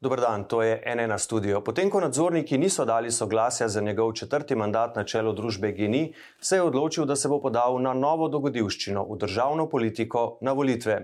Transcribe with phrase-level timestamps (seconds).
[0.00, 1.58] Dobr dan, to je NN studio.
[1.60, 6.56] Potem, ko nadzorniki niso dali soglasja za njegov četrti mandat na čelu družbe Geni, se
[6.56, 11.00] je odločil, da se bo podal na novo dogodivščino v državno politiko na volitve.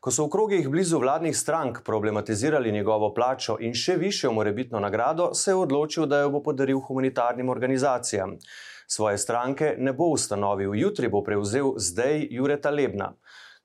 [0.00, 5.32] Ko so v krogih blizu vladnih strank problematizirali njegovo plačo in še višjo morebitno nagrado,
[5.34, 8.38] se je odločil, da jo bo podaril humanitarnim organizacijam.
[8.86, 13.10] Svoje stranke ne bo ustanovil, jutri bo prevzel zdaj Jureta Lebna.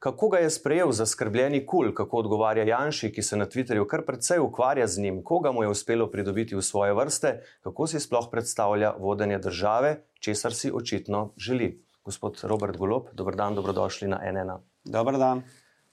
[0.02, 4.40] Kako ga je sprejel zaskrbljeni kul, kako odgovarja Janši, ki se na Twitterju kar precej
[4.42, 8.96] ukvarja z njim, koga mu je uspelo pridobiti v svoje vrste, kako si sploh predstavlja
[8.98, 11.84] vodenje države, česar si očitno želi.
[12.04, 14.58] Gospod Robert Golop, dobr dan, dobrodošli na NN.
[14.84, 15.44] Dobr dan.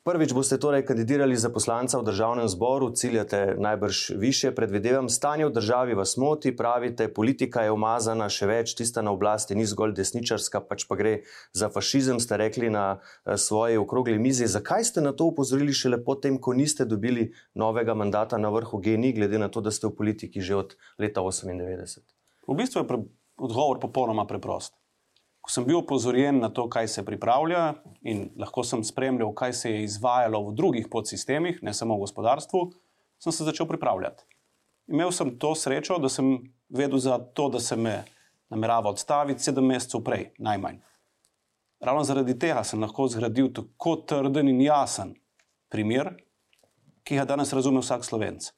[0.08, 5.52] Prvič boste torej kandidirali za poslanca v državnem zboru, ciljate najbrž više, predvidevam, stanje v
[5.52, 10.62] državi vas moti, pravite, politika je umazana, še več, tista na oblasti ni zgolj desničarska,
[10.64, 11.12] pač pa gre
[11.52, 14.48] za fašizem, ste rekli na eh, svoje okrogli mizi.
[14.48, 19.12] Zakaj ste na to upozorili šele potem, ko niste dobili novega mandata na vrhu GNI,
[19.12, 22.00] glede na to, da ste v politiki že od leta 98?
[22.48, 23.04] V bistvu je
[23.44, 24.77] odgovor popolnoma preprost.
[25.48, 29.70] Ko sem bil opozorjen na to, kaj se pripravlja, in lahko sem spremljal, kaj se
[29.72, 32.60] je izvajalo v drugih podsistemih, ne samo v gospodarstvu,
[33.16, 34.26] sem se začel pripravljati.
[34.92, 36.34] Imel sem to srečo, da sem
[36.68, 38.02] vedel za to, da se me
[38.52, 40.82] namerava odstaviti sedem mesecev prej, najmanj.
[41.80, 45.14] Ravno zaradi tega sem lahko zgradil tako trden in jasen
[45.72, 46.12] primer,
[47.08, 48.52] ki ga danes razume vsak slovenc,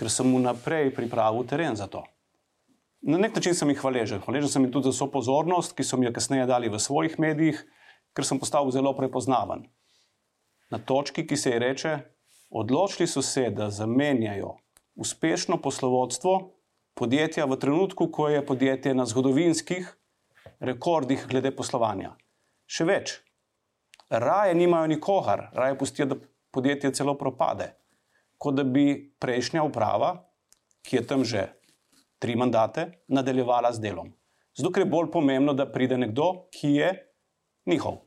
[0.00, 2.00] ker sem mu naprej pripravil teren za to.
[3.06, 4.20] Na nek način sem jih hvaležen.
[4.24, 7.18] Hvaležen sem jim tudi za vso pozornost, ki so mi jo kasneje dali v svojih
[7.20, 7.58] medijih,
[8.16, 9.66] ker sem postal zelo prepoznaven.
[10.72, 11.90] Na točki, ki se ji reče,
[12.48, 14.54] odločili so se, da zamenjajo
[14.96, 16.32] uspešno poslovodstvo
[16.94, 19.90] podjetja v trenutku, ko je podjetje na zgodovinskih
[20.64, 22.14] rekordih glede poslovanja.
[22.64, 23.12] Še več,
[24.08, 26.16] raje nimajo nikogar, raje pustijo, da
[26.56, 27.74] podjetje celo propade,
[28.38, 30.14] kot da bi prejšnja uprava,
[30.80, 31.44] ki je tam že
[32.24, 34.08] tri mandate, nadaljevala z delom.
[34.56, 36.90] Zato je bolj pomembno, da pride nekdo, ki je
[37.68, 37.98] njihov.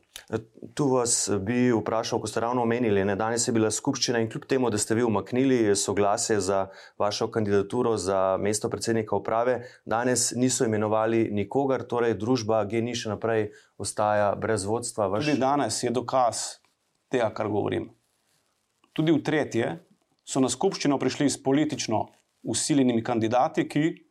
[0.74, 4.48] Tu vas bi vprašal, ko ste ravno omenili, da danes je bila skupščina in kljub
[4.50, 6.64] temu, da ste vi umaknili soglasje za
[6.98, 13.52] vašo kandidaturo za mesto predsednika uprave, danes niso imenovali nikogar, torej družba GNI še naprej
[13.78, 15.06] ostaja brez vodstva.
[15.14, 15.30] Vaš...
[15.30, 16.42] Tudi danes je dokaz
[17.12, 17.86] tega, kar govorim.
[18.92, 19.76] Tudi v tretje
[20.26, 22.08] so na skupščino prišli s politično
[22.42, 24.07] usiljenimi kandidati, ki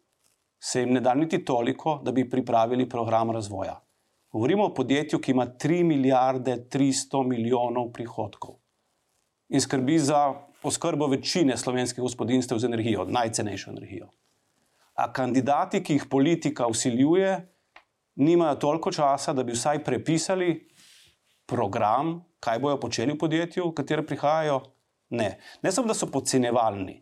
[0.59, 3.79] se jim ne da niti toliko, da bi pripravili program razvoja.
[4.31, 8.55] Govorimo o podjetju, ki ima 3 milijarde 300 milijonov prihodkov
[9.49, 14.09] in skrbi za oskrbo večine slovenskih gospodinstv z energijo, najcenejšo energijo.
[14.93, 17.53] A kandidati, ki jih politika usiljuje,
[18.15, 20.67] nimajo toliko časa, da bi vsaj prepisali
[21.45, 24.61] program, kaj bojo počeli v podjetju, v katero prihajajo.
[25.09, 27.01] Ne, ne samo, da so podcenevalni,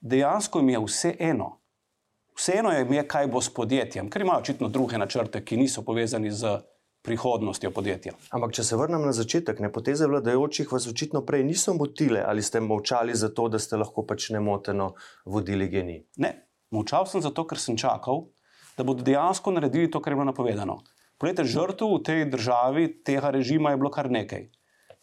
[0.00, 1.58] dejansko jim je vse eno.
[2.38, 6.30] Vseeno je, je, kaj bo s podjetjem, ker imajo očitno druge načrte, ki niso povezani
[6.30, 6.60] z
[7.02, 8.12] prihodnostjo podjetja.
[8.30, 12.42] Ampak, če se vrnem na začetek, ne poteze vladajočih vas očitno prej niso motile ali
[12.42, 14.92] ste molčali zato, da ste lahko pač nemoteno
[15.26, 15.96] vodili geni?
[16.22, 16.30] Ne,
[16.70, 18.28] molčal sem zato, ker sem čakal,
[18.78, 20.78] da bodo dejansko naredili to, kar je bilo napovedano.
[21.18, 24.46] Poglejte, žrtev v tej državi tega režima je bilo kar nekaj.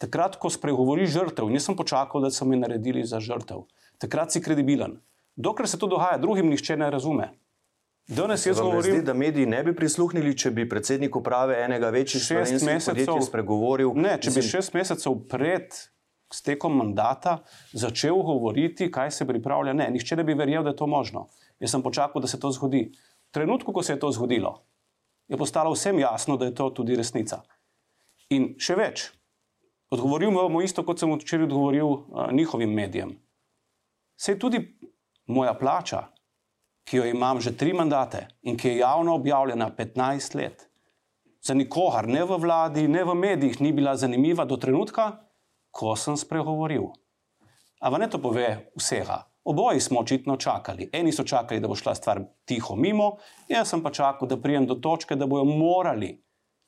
[0.00, 3.68] Takrat, ko spregovori žrtev, nisem počakal, da so mi naredili za žrtev.
[4.00, 4.96] Takrat si kredibilen.
[5.36, 7.28] Dokler se to dogaja, drugim nihče ne razume.
[8.08, 12.22] Danes jaz govorim, zdi, da mediji ne bi prisluhnili, če bi predsednik uprave enega večjih
[12.22, 13.90] slovenskih podjetij spregovoril.
[13.98, 15.74] Ne, če bi šest mesecev pred
[16.32, 17.40] stekom mandata
[17.74, 19.74] začel govoriti, kaj se pripravlja.
[19.74, 21.26] Ne, nihče ne bi verjel, da je to možno.
[21.60, 22.86] Jaz sem počakal, da se to zgodi.
[23.26, 24.54] V trenutku, ko se je to zgodilo,
[25.28, 27.42] je postalo vsem jasno, da je to tudi resnica.
[28.30, 29.08] In še več,
[29.90, 33.16] odgovoril bom isto, kot sem včeraj odgovoril uh, njihovim medijem.
[34.16, 34.62] Se je tudi
[35.26, 36.06] moja plača,
[36.86, 40.68] ki jo imam že tri mandate in ki je javno objavljena 15 let,
[41.46, 45.12] za nikogar, ne v vladi, ne v medijih, ni bila zanimiva do trenutka,
[45.70, 46.90] ko sem spregovoril.
[47.80, 49.22] Ampak ne to pove vsega.
[49.46, 50.88] Oboji smo očitno čakali.
[50.92, 53.16] Eni so čakali, da bo šla stvar tiho mimo,
[53.48, 56.16] jaz sem pa čakal, da prijem do točke, da bojo morali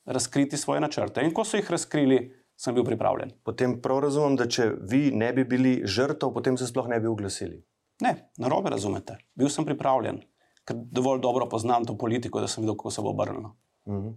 [0.05, 1.25] razkriti svoje načrte.
[1.25, 2.21] In ko so jih razkrili,
[2.55, 3.33] sem bil pripravljen.
[3.43, 7.07] Potem prav razumem, da če vi ne bi bili žrtev, potem se sploh ne bi
[7.07, 7.59] oglasili.
[8.01, 9.17] Ne, na robe razumete.
[9.35, 10.21] Bil sem pripravljen,
[10.65, 13.55] ker dovolj dobro poznam to politiko, da sem videl, kako se bo obrnilo.
[13.87, 14.13] Mhm.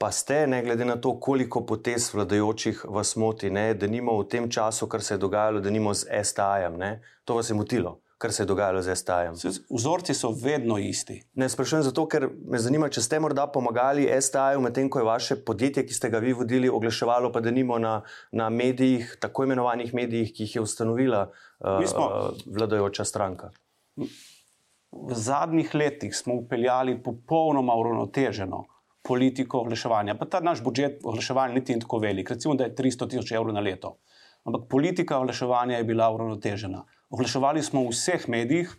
[0.00, 4.28] Pa ste, ne glede na to, koliko potez vladajočih vas moti, ne, da nimo v
[4.32, 6.78] tem času, kar se je dogajalo, da nimo z STA-jem,
[7.24, 7.98] to vas je motilo.
[8.20, 9.34] Kar se je dogajalo z STA-jem.
[9.70, 11.22] Vzorci so vedno isti.
[11.40, 15.36] Ne sprašujem zato, ker me zanima, če ste morda pomagali STA-ju, medtem ko je vaše
[15.44, 18.02] podjetje, ki ste ga vi vodili, oglaševalo pa da nimo na,
[18.36, 22.10] na medijih, tako imenovanih medijih, ki jih je ustanovila uh, smo,
[22.44, 23.54] vladajoča stranka.
[23.96, 28.66] V zadnjih letih smo upeljali popolnoma uravnoteženo
[29.02, 30.18] politiko oglaševanja.
[30.20, 33.56] Pa ta naš budžet oglaševanja niti ni tako velik, recimo, da je 300 tisoč evrov
[33.56, 33.96] na leto.
[34.44, 36.84] Ampak politika oglaševanja je bila uravnotežena.
[37.10, 38.74] Oglaševali smo v vseh medijih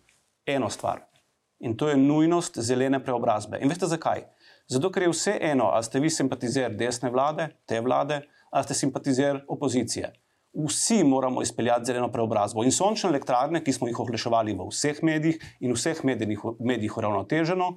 [0.47, 1.01] eno stvar
[1.61, 3.59] in to je nujnost zelene preobrazbe.
[3.61, 4.23] In veste zakaj?
[4.71, 8.73] Zato, ker je vse eno, ali ste vi simpatizer desne vlade, te vlade, ali ste
[8.73, 10.09] simpatizer opozicije.
[10.67, 12.63] Vsi moramo izpeljati zeleno preobrazbo.
[12.63, 17.69] In sončne elektrarne, ki smo jih oglaševali v vseh medijih in vseh medijih, uravnoteženo,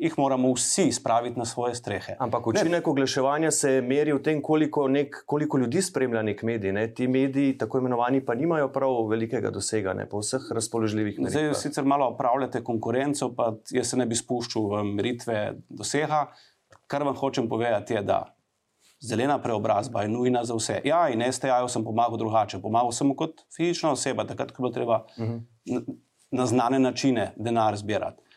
[0.00, 2.16] jih moramo vsi spraviti na svoje strehe.
[2.18, 6.72] Ampak učinek oglaševanja se meri v tem, koliko, nek, koliko ljudi spremlja nek medij.
[6.72, 6.86] Ne?
[6.94, 10.08] Ti mediji, tako imenovani, pa nimajo prav velikega dosega ne?
[10.08, 11.50] po vseh razpoložljivih medijih.
[11.52, 16.26] Zdaj, sicer malo upravljate konkurenco, pa jaz se ne bi spuščal v meritve dosega.
[16.86, 18.22] Kar vam hočem povedati, je, da
[19.04, 20.80] zelena preobrazba je nujna za vse.
[20.84, 22.62] Ja, in STA-ju sem pomagal drugače.
[22.64, 25.40] Pomagal sem kot fizična oseba, takrat, ko bilo treba uh -huh.
[25.66, 25.80] na,
[26.30, 28.29] na znane načine denar zbirati.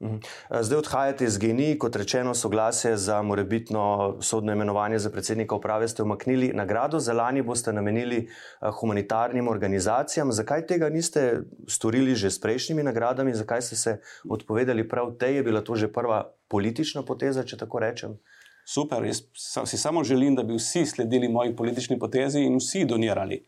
[0.00, 0.16] Mhm.
[0.60, 6.02] Zdaj odhajate iz GNI, kot rečeno, soglasje za morebitno sodno imenovanje za predsednika uprave ste
[6.02, 6.52] umaknili.
[6.54, 10.32] Nagrado za lani boste namenili eh, humanitarnim organizacijam.
[10.32, 13.34] Zakaj tega niste storili že s prejšnjimi nagradami?
[13.34, 15.36] Zakaj ste se odpovedali prav tej?
[15.36, 18.18] Je bila to že prva politična poteza, če tako rečem?
[18.64, 19.22] Super, jaz
[19.66, 23.44] si samo želim, da bi vsi sledili moji politični potezi in vsi donirali.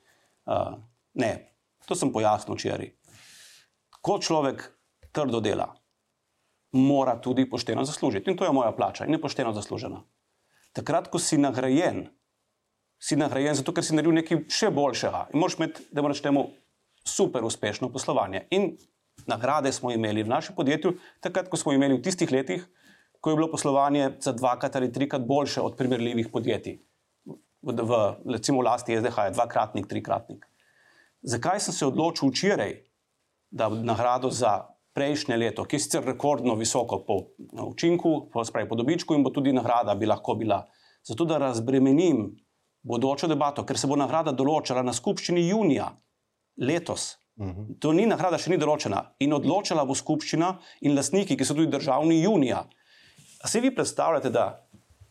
[0.47, 0.75] Uh,
[1.15, 1.55] ne,
[1.87, 2.91] to sem pojasnil včeraj.
[4.03, 4.65] Ko človek
[5.13, 5.69] trdo dela,
[6.73, 8.31] mora tudi pošteno zaslužiti.
[8.31, 10.03] In to je moja plača in je pošteno zaslužena.
[10.73, 12.07] Takrat, ko si nagrajen,
[12.99, 16.47] si nagrajen zato, ker si naredil nekaj še boljšega in moraš imeti, da moraš temu
[17.05, 18.47] super uspešno poslovanje.
[18.51, 18.73] In
[19.27, 22.65] nagrade smo imeli v našem podjetju, takrat, ko smo imeli v tistih letih,
[23.21, 26.81] ko je bilo poslovanje za dvakrat ali trikrat boljše od primerljivih podjetij.
[27.63, 28.01] V, v
[28.33, 30.49] recimo, lasti SDH je dvakratnik, trikratnik.
[31.23, 32.81] Zakaj sem se odločil včeraj,
[33.51, 37.19] da nagrado za prejšnje leto, ki je sicer rekordno visoko po
[37.65, 40.63] učinku, po, spravi, po dobičku in bo tudi nagrada bi lahko bila.
[41.03, 42.29] Zato, da razbremenim
[42.83, 45.89] bodočo debato, ker se bo nagrada določila na skupščini junija
[46.61, 47.17] letos.
[47.41, 47.73] Uhum.
[47.81, 49.01] To ni nagrada, še ni določena.
[49.25, 50.53] In odločila bo skupščina
[50.85, 52.67] in lastniki, ki so tudi državni junija.
[53.43, 54.63] A se vi predstavljate, da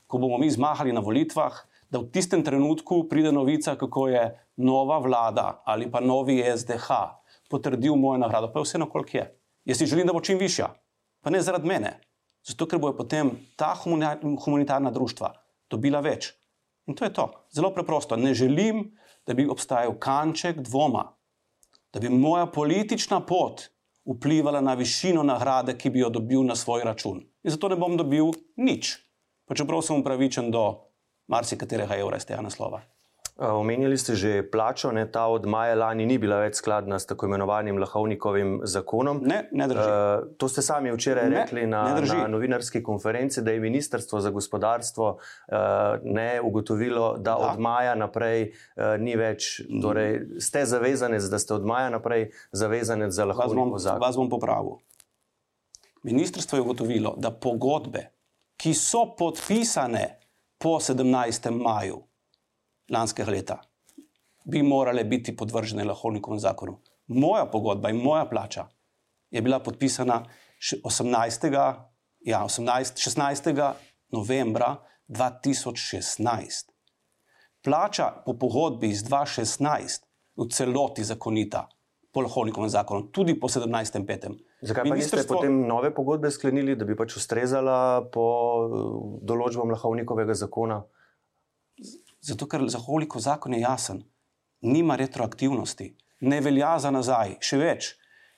[0.07, 1.57] ko bomo mi zmahali na volitvah,
[1.91, 4.23] da v tistem trenutku pride novica, kako je
[4.63, 6.87] nova vlada ali pa novi SDH
[7.51, 9.25] potrdil mojo nagrado, pa je vseeno, koliko je.
[9.65, 10.71] Jaz si želim, da bo čim višja,
[11.21, 11.99] pa ne zaradi mene,
[12.47, 15.33] zato ker bojo potem ta humanitarna društva
[15.69, 16.31] dobila več.
[16.89, 17.27] In to je to.
[17.53, 18.17] Zelo preprosto.
[18.17, 18.89] Ne želim,
[19.27, 21.05] da bi obstajal kanček dvoma,
[21.93, 23.69] da bi moja politična pot
[24.05, 27.21] vplivala na višino nagrade, ki bi jo dobil na svoj račun.
[27.43, 28.95] In zato ne bom dobil nič,
[29.45, 30.63] pa čeprav sem upravičen do
[31.29, 32.81] marsikaterega evra iz tega naslova.
[33.41, 37.25] Omenili ste že plačo, ne, ta od maja lani ni bila več skladna s tako
[37.25, 39.23] imenovanim Lahovnikovim zakonom.
[39.25, 39.81] Ne, ne drži.
[39.81, 44.29] Uh, to ste sami včeraj ne, rekli na, na novinarski konferenci, da je Ministrstvo za
[44.29, 45.57] gospodarstvo uh,
[46.03, 49.63] ne ugotovilo, da, da od maja naprej uh, ni več.
[49.81, 54.05] Torej, ste zavezanec, da ste od maja naprej zavezanec za Lahovnikov zakon.
[54.05, 54.77] Vas bom popravil.
[56.03, 58.05] Ministrstvo je ugotovilo, da pogodbe,
[58.61, 60.21] ki so podpisane
[60.61, 61.49] po 17.
[61.49, 62.03] maju,
[62.91, 63.57] lanskega leta,
[64.45, 66.79] bi morale biti podvržene Lahovnikovem zakonu.
[67.07, 68.67] Moja pogodba in moja plača
[69.31, 70.25] je bila podpisana
[70.83, 71.75] 18.
[72.21, 73.74] Ja, 18, 16.
[74.10, 74.75] novembra
[75.07, 76.71] 2016.
[77.63, 81.67] Plača po pogodbi iz 2016 je v celoti zakonita
[82.12, 84.36] po Lahovnikovem zakonu, tudi po 17.5.
[84.62, 88.81] Zakaj pa niste potem nove pogodbe sklenili, da bi pač ustrezala po eh,
[89.27, 90.81] določbam Lahovnikovega zakona?
[92.21, 94.03] Zato, ker zaholiko zakon je jasen,
[94.61, 97.39] nima retroaktivnosti, ne velja za nazaj.
[97.41, 97.87] Še več,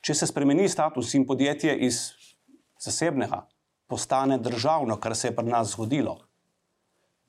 [0.03, 2.05] če se spremeni status in podjetje iz
[2.79, 3.43] zasebnega
[3.91, 6.15] postane državno, kar se je pri nas zgodilo.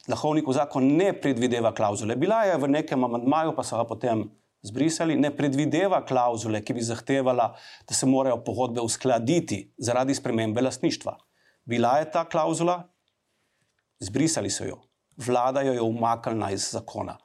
[0.09, 2.15] Lahovnikov zakon ne predvideva klauzule.
[2.17, 4.29] Bila je v nekem amantmaju, pa so ga potem
[4.65, 7.51] zbrisali, ne predvideva klauzule, ki bi zahtevala,
[7.89, 11.19] da se morajo pogodbe uskladiti zaradi spremembe lastništva.
[11.65, 12.83] Bila je ta klauzula,
[13.99, 14.83] zbrisali so jo
[15.17, 17.19] vlada jo je umaknila iz zakona.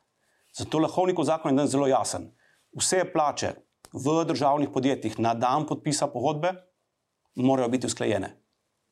[0.53, 2.31] Zato lahovnikov zakon je zelo jasen.
[2.77, 3.53] Vse plače
[3.93, 6.53] v državnih podjetjih na dan podpisa pogodbe
[7.35, 8.35] morajo biti usklajene.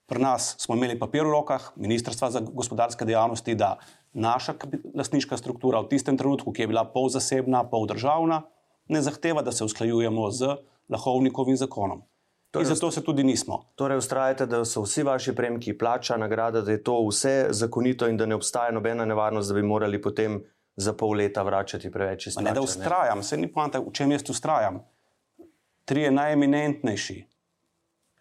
[0.08, 3.78] Pri nas smo imeli papir v rokah, Ministrstva za gospodarske dejavnosti, da
[4.14, 4.56] naša
[4.96, 8.42] lastniška struktura v tistem trenutku, ki je bila pol zasebna, pol državna,
[8.88, 10.56] ne zahteva, da se usklajujemo z
[10.90, 12.06] lahovnikovim zakonom.
[12.52, 13.64] Torej, In zato se tudi nismo.
[13.76, 18.18] Torej, ustrajate, da so vsi vaši premki, plača, nagrada, da je to vse zakonito in
[18.18, 20.40] da ne obstaja nobena nevarnost, da bi morali potem
[20.76, 24.30] za pol leta vračati preveč Ma Ne, da ustrajam, se ni poanta, v čem jaz
[24.30, 24.80] ustrajam.
[25.86, 27.26] Trije najeminentnejši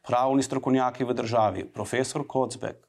[0.06, 2.86] pravni strokovnjaki v državi, profesor Kocbek,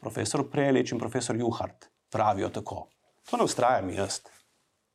[0.00, 2.86] profesor Prelič in profesor Juhart, pravijo tako.
[3.30, 4.20] To ne ustrajam jaz.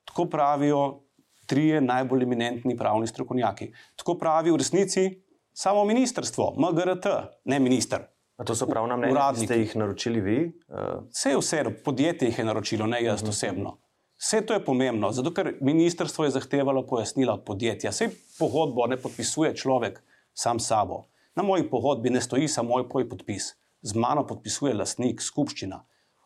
[0.06, 1.02] Tako pravijo
[1.46, 3.72] trije najbolj eminentni pravni strokovnjaki.
[3.96, 5.25] Tako pravi v resnici
[5.56, 7.06] samo ministrstvo, MGRT,
[7.46, 8.02] ne minister.
[8.38, 9.46] A to so pravna mnenja, ki Uradniki.
[9.46, 10.38] ste jih naročili vi?
[10.68, 13.78] Uh, Vse vse, podjetje jih je naročilo, ne jaz osebno.
[14.18, 17.92] Vse to je pomembno, zato ker ministrstvo je zahtevalo pojasnila od podjetja.
[17.92, 18.10] Vse
[18.40, 20.02] pogodbo ne podpisuje človek
[20.34, 21.06] sam sabo.
[21.36, 25.86] Na moji pogodbi ne stoji samo moj moj podpis, z mano podpisuje lastnik, skupščina.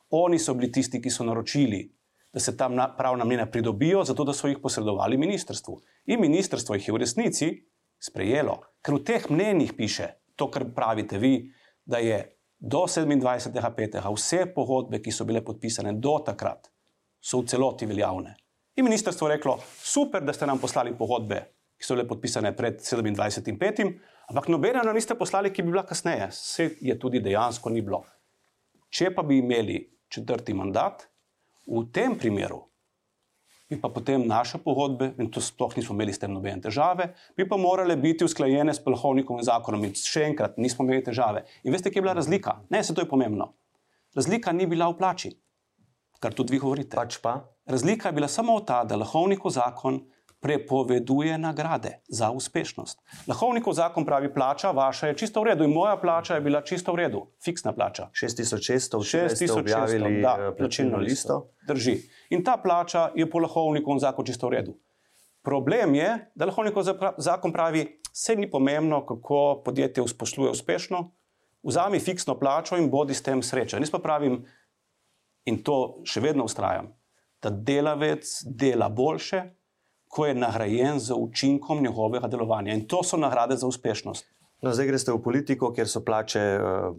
[0.09, 1.83] Oni so bili tisti, ki so naročili,
[2.33, 5.81] da se tam na- pravna mnenja pridobijo, zato da so jih posredovali ministrstvu.
[6.05, 7.50] In ministrstvo jih je v resnici
[8.00, 11.51] sprejelo, ker v teh mnenjih piše to, kar pravite vi,
[11.86, 12.20] da je
[12.60, 14.00] do 27.5.
[14.15, 16.70] vse pogodbe, ki so bile podpisane do takrat,
[17.20, 18.36] so v celoti veljavne.
[18.75, 21.41] In ministrstvo je reklo: super, da ste nam poslali pogodbe,
[21.77, 23.91] ki so bile podpisane pred 27.5.,
[24.29, 26.29] ampak nobene nam niste poslali, ki bi bila kasneje.
[26.32, 28.03] Vse je tudi dejansko ni bilo.
[28.89, 31.06] Če pa bi imeli četrti mandat,
[31.70, 32.68] v tem primeru
[33.69, 37.45] bi pa potem naše pogodbe, in to sploh nismo imeli s tem nobene težave, bi
[37.49, 39.85] pa morale biti usklajene s Polhovnikovim zakonom.
[39.85, 41.45] In še enkrat, nismo imeli težave.
[41.63, 42.57] In veste, kje je bila razlika?
[42.73, 43.51] Ne, se to je pomembno.
[44.17, 45.31] Razlika ni bila v plači,
[46.19, 46.97] kar tudi vi govorite.
[46.97, 47.38] pač pa.
[47.69, 50.01] Razlika je bila samo ta, da Lahovnikov zakon
[50.39, 53.00] prepoveduje nagrade za uspešnost.
[53.27, 56.93] Lahovnikov zakon pravi, plača vaša je čisto v redu in moja plača je bila čisto
[56.93, 58.10] v redu, fiksna plača.
[58.13, 61.50] 6600, včeraj ste 6600, objavili da, eh, plačilno listo.
[61.67, 61.98] Drži.
[62.29, 64.77] In ta plača je po Lahovnikovem zakonu čisto v redu.
[65.43, 66.84] Problem je, da Lahovnikov
[67.17, 71.12] zakon pravi, vse ni pomembno, kako podjetje usposluje uspešno,
[71.63, 73.84] vzami fiksno plačo in bodi s tem srečen.
[73.84, 74.46] Jaz pa pravim,
[75.46, 76.93] in to še vedno ustrajam,
[77.43, 79.43] da delavec dela boljše,
[80.09, 82.73] ko je nagrajen z učinkom njegovega delovanja.
[82.73, 84.25] In to so nagrade za uspešnost.
[84.61, 86.95] No, zdaj greste v politiko, kjer so plače uh,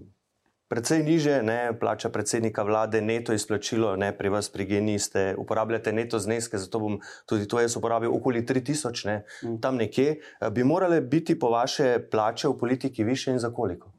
[0.71, 5.93] precej niže, ne, plača predsednika vlade, neto izplačilo, ne, pri vas, pri GNI, ste uporabljate
[5.93, 9.59] neto zneske, zato bom tudi to jaz uporabil, okoli 3000, ne, mm.
[9.61, 10.21] tam nekje.
[10.39, 13.91] Uh, bi morale biti po vaše plače v politiki više in za koliko?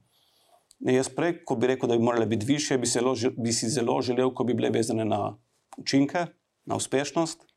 [0.79, 3.69] Ne, jaz prej, ko bi rekel, da bi morale biti više, bi, zelo, bi si
[3.69, 5.35] zelo želel, ko bi bile vezane na
[5.77, 6.25] učinke,
[6.65, 7.50] na uspešnost.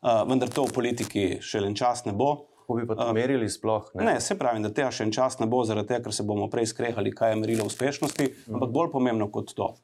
[0.00, 2.46] Uh, vendar to v politiki še en čas ne bo.
[2.60, 3.90] Kako bi pa to merili sploh?
[4.00, 6.46] Ne, se pravi, da tega še en čas ne bo, zaradi tega, ker se bomo
[6.48, 8.54] prej skrehali, kaj je merilo uspešnosti, mm.
[8.54, 9.74] ampak bolj pomembno kot to.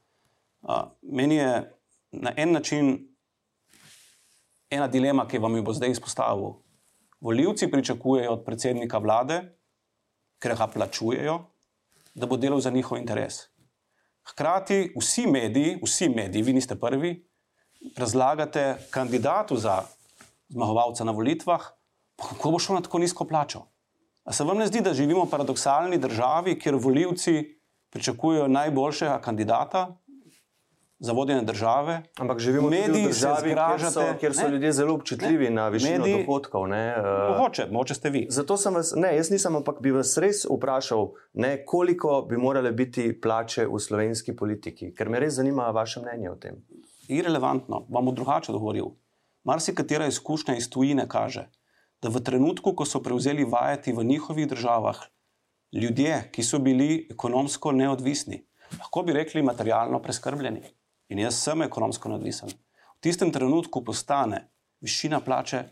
[0.64, 1.50] Uh, meni je
[2.16, 2.94] na en način
[4.70, 6.56] ena dilema, ki vam jo bo zdaj izpostavil.
[7.20, 9.40] Voljivci pričakujejo od predsednika vlade,
[10.40, 11.36] ker ga plačujejo,
[12.14, 13.48] da bo delal za njihov interes.
[14.30, 17.12] Hkrati vsi mediji, vsi mediji, vi niste prvi,
[17.96, 19.82] razlagate kandidatu za
[20.48, 21.62] zmagovalca na volitvah,
[22.16, 23.66] pa kako bo šlo na tako nizko plačo.
[24.24, 27.60] A se vam ne zdi, da živimo v paradoksalni državi, kjer voljivci
[27.90, 29.96] pričakujejo najboljšega kandidata
[30.98, 32.02] za vodenje države?
[32.16, 34.48] Ampak živimo Mediji v državi, kjer so, zgražate, kjer so ne?
[34.48, 35.50] ljudje zelo občutljivi Ne.
[35.50, 36.68] na višino Mediji- dohodkov.
[36.68, 38.26] Ne, uh, Mogoče, mogoče ste vi.
[38.30, 42.72] Zato sem vas, ne, jaz nisem, ampak bi vas res vprašal, ne, koliko bi morale
[42.72, 46.64] biti plače v slovenski politiki, ker me res zanima vaše mnenje o tem.
[47.08, 48.84] irrelevantno, vam bom drugače odgovoril.
[49.46, 51.44] Marsikatera izkušnja iz tujine kaže,
[52.02, 54.98] da v trenutku, ko so prevzeli vajeti v njihovih državah,
[55.72, 58.40] ljudje, ki so bili ekonomsko neodvisni,
[58.78, 60.64] lahko bi rekli materialno preskrbljeni.
[61.14, 62.50] In jaz sem ekonomsko neodvisen.
[62.96, 64.48] V tistem trenutku postane
[64.82, 65.62] višina plače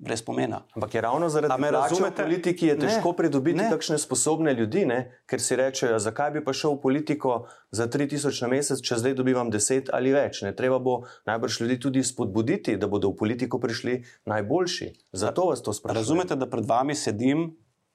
[0.00, 0.62] brez pomena.
[0.72, 2.22] Ampak je ravno zaradi A me plače v razumete?
[2.22, 3.68] politiki je težko Ne, pridobiti ne.
[3.70, 4.98] takšne sposobne ljudi, ne?
[5.26, 7.34] ker si rečejo, zakaj bi pa šel v politiko
[7.70, 10.40] za 3000 na mesec, če zdaj dobivam 10 ali več.
[10.42, 10.52] Ne?
[10.52, 10.94] Treba bo
[11.26, 14.88] najbrž ljudi tudi spodbuditi, da bodo v politiko prišli najboljši.
[15.12, 15.96] Zato vas to sprašujem.
[15.96, 17.50] Razumete, da pred vami sedim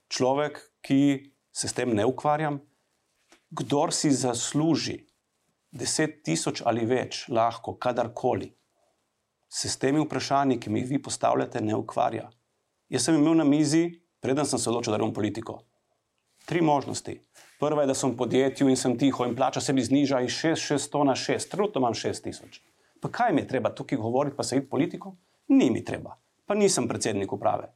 [0.08, 1.02] človek, ki
[1.52, 2.62] se s tem ne ukvarjam?
[3.50, 5.02] Kdor si zasluži
[5.72, 8.54] deset tisoč ali več, lahko, kadarkoli,
[9.56, 12.28] se s temi vprašanji, ki mi jih vi postavljate, ne ukvarja.
[12.92, 13.86] Jaz sem imel na mizi,
[14.20, 15.62] preden sem se odločil, da bom politiko.
[16.46, 17.16] Tri možnosti.
[17.60, 20.36] Prva je, da sem v podjetju in sem tiho in plača se mi zniža iz
[20.42, 22.60] 6600 na 6, trenutno imam 6000.
[23.00, 25.16] Pa kaj mi je treba tukaj govoriti, pa se iti politiko?
[25.48, 27.72] Ni mi treba, pa nisem predsednik uprave.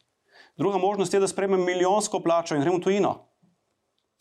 [0.57, 3.17] Druga možnost je, da sprejmem milijonsko plačo in grem v tujino.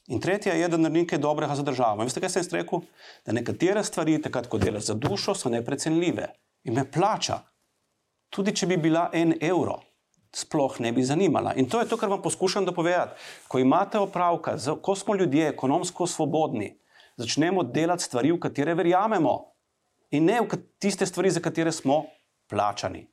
[0.07, 2.05] In tretja je, da naredim nekaj dobrega za državo.
[2.05, 2.87] In veste, kaj sem jaz rekel?
[3.27, 6.37] Da nekatere stvari, takrat, ko delaš za dušo, so neprecenljive
[6.69, 7.41] in me plača.
[8.29, 9.79] Tudi če bi bila en evro,
[10.37, 11.55] sploh ne bi zanimala.
[11.57, 13.17] In to je to, kar vam poskušam dopovedati.
[13.49, 16.75] Ko imate opravka, ko smo ljudje ekonomsko svobodni,
[17.17, 19.37] začnemo delati stvari, v katere verjamemo,
[20.13, 22.05] in ne v tiste stvari, za katere smo
[22.51, 23.07] plačani.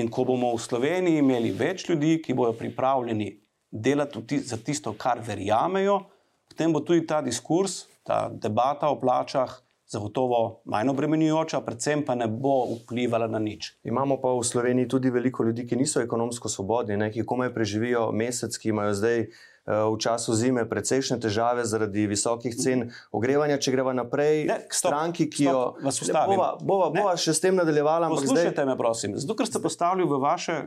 [0.00, 3.28] In ko bomo v Sloveniji imeli več ljudi, ki bodo pripravljeni
[3.70, 6.00] delati za tisto, kar verjamejo,
[6.48, 9.52] potem bo tudi ta diskurs, ta debata o plačah
[9.94, 13.72] zagotovo manj obremenjujoča, predvsem pa ne bo vplivala na nič.
[13.86, 18.10] Imamo pa v Sloveniji tudi veliko ljudi, ki niso ekonomsko svobodni, ne, ki komaj preživijo
[18.12, 19.30] mesec, ki imajo zdaj eh,
[19.66, 23.58] v času zime precejšnje težave zaradi visokih cen ogrevanja.
[23.62, 26.36] Če greva naprej, ne, stop, stranki, ki stop, jo ustavim.
[26.36, 28.10] Bova, bova, bova še s tem nadaljevala.
[28.12, 28.70] Poslušajte zdaj...
[28.70, 29.18] me, prosim.
[29.18, 30.58] Zato, ker ste postavili v vaše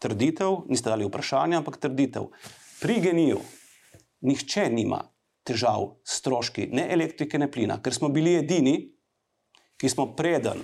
[0.00, 2.30] trditev, niste dali vprašanja, ampak trditev.
[2.80, 3.40] Pri geniju
[4.24, 5.04] nihče nima
[5.46, 8.76] težav s stroški, ne elektrike, ne plina, ker smo bili edini,
[9.80, 10.62] ki smo preden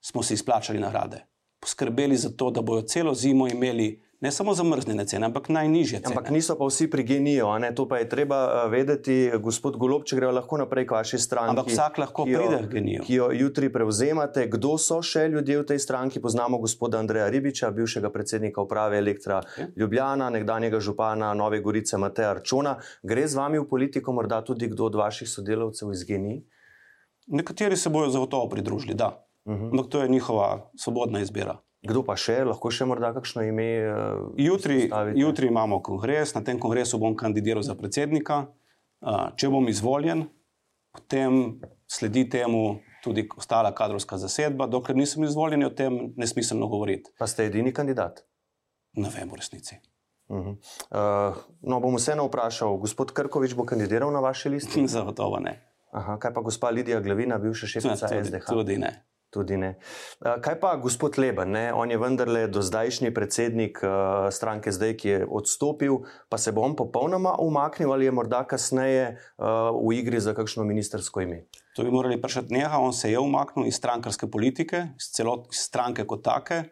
[0.00, 1.24] smo si izplačali nagrade,
[1.60, 6.10] poskrbeli za to, da bodo celo zimo imeli ne samo zamrznjene cene, ampak najnižje cene.
[6.10, 10.16] Ampak niso pa vsi pri geniju, to pa je treba eh, vedeti, gospod Golob, če
[10.18, 11.54] gre lahko naprej k vaši stranki.
[11.54, 13.04] Ampak vsak lahko jo, pride k geniju.
[13.06, 14.48] Ki jo jutri prevzemate.
[14.50, 16.22] Kdo so še ljudje v tej stranki?
[16.24, 19.70] Poznamo gospoda Andreja Ribiča, bivšega predsednika uprave Elektra okay.
[19.78, 22.74] Ljubljana, nekdanjega župana Nove Gorice Mateja Arčona.
[23.06, 26.42] Gre z vami v politiko morda tudi kdo od vaših sodelavcev iz geniji?
[27.28, 29.24] Nekateri se bodo zagotovo pridružili, da.
[29.44, 29.62] Uh mhm.
[29.62, 29.70] -huh.
[29.70, 31.58] Ampak to je njihova svobodna izbira.
[31.86, 33.68] Kdo pa še, lahko še morda kakšno ime?
[33.86, 38.48] Uh, jutri, jutri imamo kongres, na tem kongresu bom kandidiral za predsednika.
[38.98, 40.24] Uh, če bom izvoljen,
[40.90, 44.66] potem sledi temu tudi ostala kadrovska zasedba.
[44.66, 47.14] Dokler nisem izvoljen, je o tem nesmiselno govoriti.
[47.18, 48.24] Pa ste edini kandidat?
[48.98, 49.78] Ne vem, v resnici.
[50.28, 50.56] Uh -huh.
[50.90, 54.88] uh, no, bom vseeno vprašal, gospod Krkovič bo kandidiral na vaši listi?
[54.96, 55.54] Zagotovo ne.
[55.92, 58.50] Aha, kaj pa gospa Lidija Glavina, bivša šefica SDH?
[58.50, 59.04] Tudi ne.
[59.28, 59.74] Tudi ne.
[60.24, 61.52] Kaj pa gospod Leben?
[61.52, 61.66] Ne?
[61.76, 65.98] On je vendarle do zdajšnji predsednik uh, stranke zdaj, ki je odstopil,
[66.32, 70.64] pa se bo on popolnoma umaknil ali je morda kasneje uh, v igri za kakšno
[70.64, 71.42] ministersko ime?
[71.76, 72.80] To bi morali vprašati njega.
[72.80, 76.62] On se je umaknil iz strankarske politike, iz celotne stranke kot take,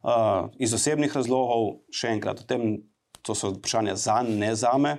[0.00, 1.84] uh, iz osebnih razlogov.
[1.92, 2.88] Še enkrat, tem,
[3.20, 4.96] to so vprašanja za ne za me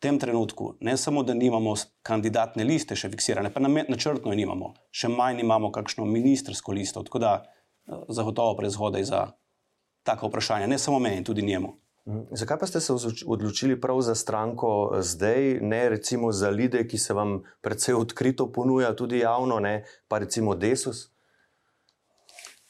[0.00, 5.12] tem trenutku ne samo, da nimamo kandidatne liste še fiksirane, pa načrtno jo nimamo, še
[5.12, 7.04] manj imamo kakšno ministersko listo.
[7.04, 9.26] Tako da eh, zagotovo prezgodaj za
[10.08, 11.74] tako vprašanje, ne samo meni, tudi njemu.
[12.08, 12.20] Mhm.
[12.32, 12.92] Zakaj pa ste se
[13.26, 18.94] odločili prav za stranko zdaj, ne recimo za ljudi, ki se vam predvsej odkrito ponuja,
[18.96, 21.10] tudi javno, ne pa recimo Desus?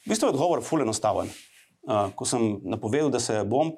[0.05, 1.31] V bistvu je odgovor fully enostaven.
[1.81, 3.71] Uh, ko sem napovedal, da se bom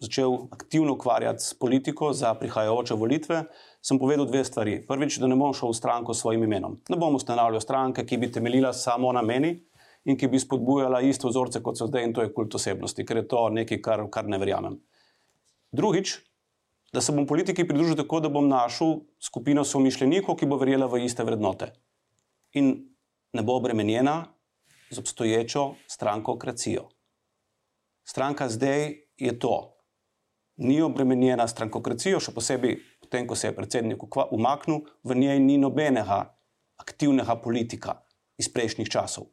[0.00, 3.44] začel aktivno ukvarjati s politiko za prihajajoče volitve,
[3.82, 4.78] sem povedal dve stvari.
[4.86, 6.78] Prvič, da ne bom šel v stranko s svojim imenom.
[6.88, 9.56] Ne bom ustanavljal stranke, ki bi temeljila samo na meni
[10.04, 13.22] in ki bi spodbujala iste vzorce, kot so zdaj, in to je kult osebnosti, ker
[13.22, 14.78] je to nekaj, kar, kar ne verjamem.
[15.72, 16.14] Drugič,
[16.92, 21.04] da se bom politiki pridružil tako, da bom našel skupino somišljenikov, ki bo verjela v
[21.04, 21.72] iste vrednote
[22.56, 22.72] in
[23.36, 24.22] ne bo obremenjena
[24.90, 26.88] z obstoječo strankokracijo.
[28.04, 29.77] Stranka zdaj je to,
[30.58, 35.58] ni obremenjena s strankokracijo, še posebej potem, ko se je predsednik umaknil, v njej ni
[35.58, 36.24] nobenega
[36.78, 37.98] aktivnega politika
[38.38, 39.30] iz prejšnjih časov.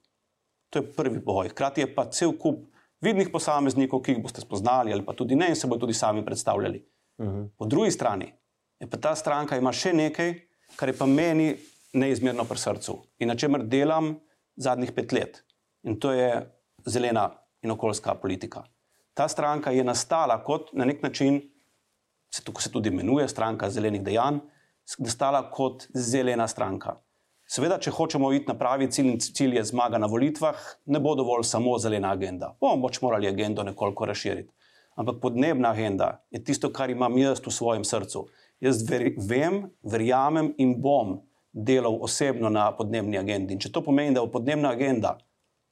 [0.74, 1.52] To je prvi pogoj.
[1.54, 2.66] Hkrati je pa cel kup
[3.02, 6.26] vidnih posameznikov, ki jih boste spoznali, ali pa tudi ne, in se bodo tudi sami
[6.26, 6.84] predstavljali.
[7.18, 7.36] Uh mhm.
[7.36, 7.50] -huh.
[7.58, 8.34] Po drugi strani
[8.80, 10.34] je pa ta stranka ima še nekaj,
[10.76, 11.56] kar je pa meni
[11.94, 14.20] neizmerno pri srcu in na čemer delam
[14.56, 15.44] zadnjih pet let.
[15.84, 16.52] In to je
[16.86, 18.64] zelena in okoljska politika
[19.16, 21.40] ta stranka je nastala kot na nek način,
[22.34, 24.42] se tako se tudi imenuje, stranka zelenih dejanj,
[25.00, 26.98] nastala kot zelena stranka.
[27.48, 30.58] Seveda, če hočemo iti na pravi cilj in cilj je zmaga na volitvah,
[30.90, 32.56] ne bo dovolj samo zelena agenda.
[32.60, 34.50] Bomo pač morali agendo nekoliko razširiti.
[34.96, 38.26] Ampak podnebna agenda je tisto, kar imam jaz v svojem srcu.
[38.64, 41.20] Jaz ver, vem, verjamem in bom
[41.54, 43.54] delal osebno na podnebni agendi.
[43.54, 45.16] In če to pomeni, da bo podnebna agenda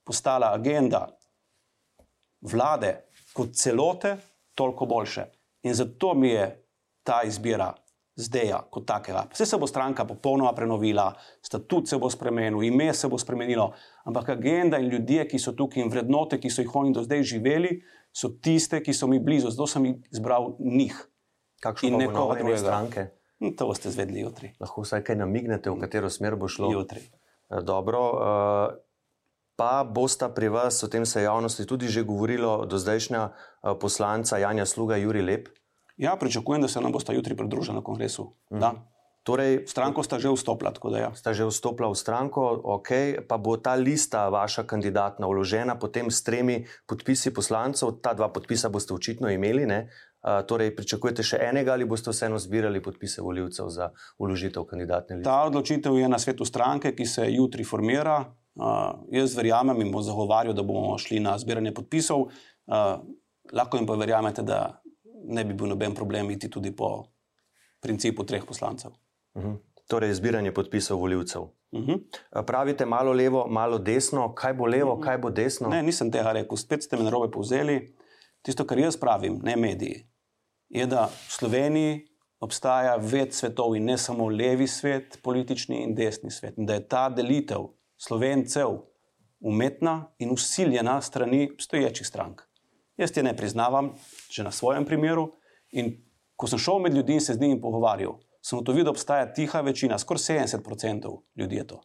[0.06, 1.08] postala agenda
[2.44, 2.94] vlade,
[3.34, 4.18] kot celote,
[4.56, 5.26] toliko boljše.
[5.64, 6.48] In zato mi je
[7.04, 7.74] ta izbira
[8.16, 9.26] zdaj, kot takega.
[9.34, 13.72] Vse se bo stranka popolnoma prenovila, statut se bo spremenil, ime se bo spremenilo,
[14.06, 17.24] ampak agenda in ljudje, ki so tukaj in vrednote, ki so jih oni do zdaj
[17.34, 17.80] živeli,
[18.14, 19.50] so tiste, ki so mi blizu.
[19.50, 20.96] Zato sem izbral njih.
[21.64, 23.08] Kakšno in nekoga drugega stranke?
[23.42, 24.54] Hm, to boste zvedeli jutri.
[24.62, 26.70] Lahko vsaj kaj namignete, v katero smer bo šlo.
[26.72, 27.02] Jutri.
[27.50, 28.04] Dobro.
[28.14, 28.76] Uh,
[29.64, 33.76] pa bosta pri vas, o tem se je javnosti tudi že govorilo, do zdajšnja eh,
[33.80, 35.48] poslanca Janja Sluga, Juri Lep?
[35.96, 38.36] Ja, pričakujem, da se nam bosta jutri pridružila na kongresu.
[38.52, 38.84] Mhm.
[39.24, 41.10] Torej, Stranko sta že vstopila, da ja.
[41.16, 42.44] sta že vstopila v stranko,
[42.76, 48.28] ok, pa bo ta lista vaša kandidatna vložena potem s tremi podpisi poslancev, ta dva
[48.28, 49.88] podpisa boste očitno imeli, ne?
[50.20, 55.32] Uh, torej, pričakujete še enega ali boste vseeno zbirali podpise voljivcev za uložitev kandidatne liste?
[55.32, 58.28] Ta odločitev je na svetu stranke, ki se jutri formira.
[58.56, 62.28] Uh, jaz verjamem in bom zagovarjal, da bomo šli na zbiranje podpisov.
[62.70, 63.00] Uh,
[63.52, 64.82] lahko jim pa verjamete, da
[65.26, 67.08] ne bi bil noben problem iti tudi po
[67.82, 68.92] principu treh poslancev.
[69.34, 69.58] Uh -huh.
[69.88, 71.42] Torej, zbiranje podpisov voljivcev.
[71.42, 72.46] Uh -huh.
[72.46, 75.04] Pravite malo levo, malo desno, kaj bo levo, uh -huh.
[75.04, 75.70] kaj bo desno?
[75.70, 77.96] Ne, nisem tega rekel, spet ste me narobe povzeli.
[78.42, 80.08] Tisto, kar jaz pravim, ne mediji,
[80.70, 82.08] je, da v Sloveniji
[82.40, 86.58] obstaja več svetov in ne samo levi svet, politični in desni svet.
[86.58, 87.70] In da je ta delitev
[88.08, 88.70] slovencev
[89.40, 92.42] umetna in usiljena strani obstoječih strank.
[92.98, 93.94] Jaz je ne priznavam,
[94.30, 95.32] že na svojem primeru.
[95.72, 95.96] In
[96.36, 99.62] ko sem šel med ljudi in se z njimi pogovarjal, sem ugotovil, da obstaja tiha
[99.62, 101.82] večina, skoraj 70% ljudi je to,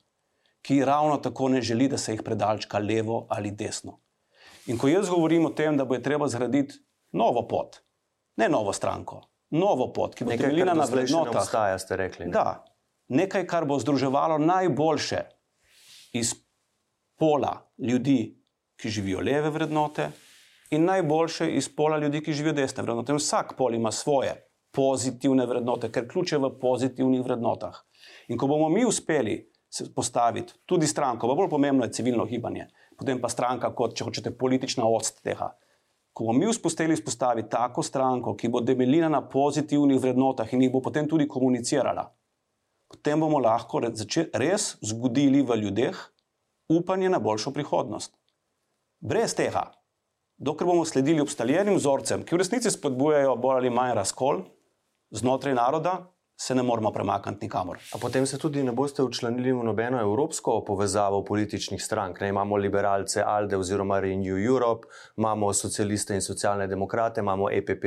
[0.63, 4.01] ki ravno tako ne želi, da se jih predalčka levo ali desno.
[4.67, 6.75] In ko jaz govorim o tem, da bo je treba zgraditi
[7.13, 7.81] novo pot,
[8.37, 12.27] ne novo stranko, novo pot, ki bo temeljila na vrednotah, obstaja, ste rekli.
[12.27, 12.33] Ne?
[12.33, 12.65] Da,
[13.09, 15.25] nekaj, kar bo združevalo najboljše
[16.13, 16.35] iz
[17.19, 18.35] pola ljudi,
[18.79, 20.11] ki živijo leve vrednote,
[20.71, 23.13] in najboljše iz pola ljudi, ki živijo desne vrednote.
[23.13, 24.35] In vsak pol ima svoje
[24.73, 27.81] pozitivne vrednote, ker ključ je v pozitivnih vrednotah.
[28.29, 29.41] In ko bomo mi uspeli
[29.95, 32.69] postaviti tudi stranko, pa bolj pomembno je civilno gibanje,
[32.99, 35.51] potem pa stranka kot, če hočete, politična odst tega.
[36.13, 40.73] Ko bomo mi uspeli vzpostaviti tako stranko, ki bo temeljila na pozitivnih vrednotah in jih
[40.73, 42.09] bo potem tudi komunicirala,
[42.89, 45.99] potem bomo lahko res zbudili v ljudeh
[46.69, 48.13] upanje na boljšo prihodnost.
[49.01, 49.71] Brez tega,
[50.37, 54.43] dokler bomo sledili obstaljenim vzorcem, ki v resnici spodbujajo bolj ali manj razkol
[55.11, 56.09] znotraj naroda,
[56.41, 57.79] se ne moremo premakniti nikamor.
[57.95, 62.21] A potem se tudi ne boste učlanili v nobeno evropsko povezavo političnih strank.
[62.21, 67.85] Ne, imamo liberalce ALDE oziroma Renew Europe, imamo socialiste in socialne demokrate, imamo EPP.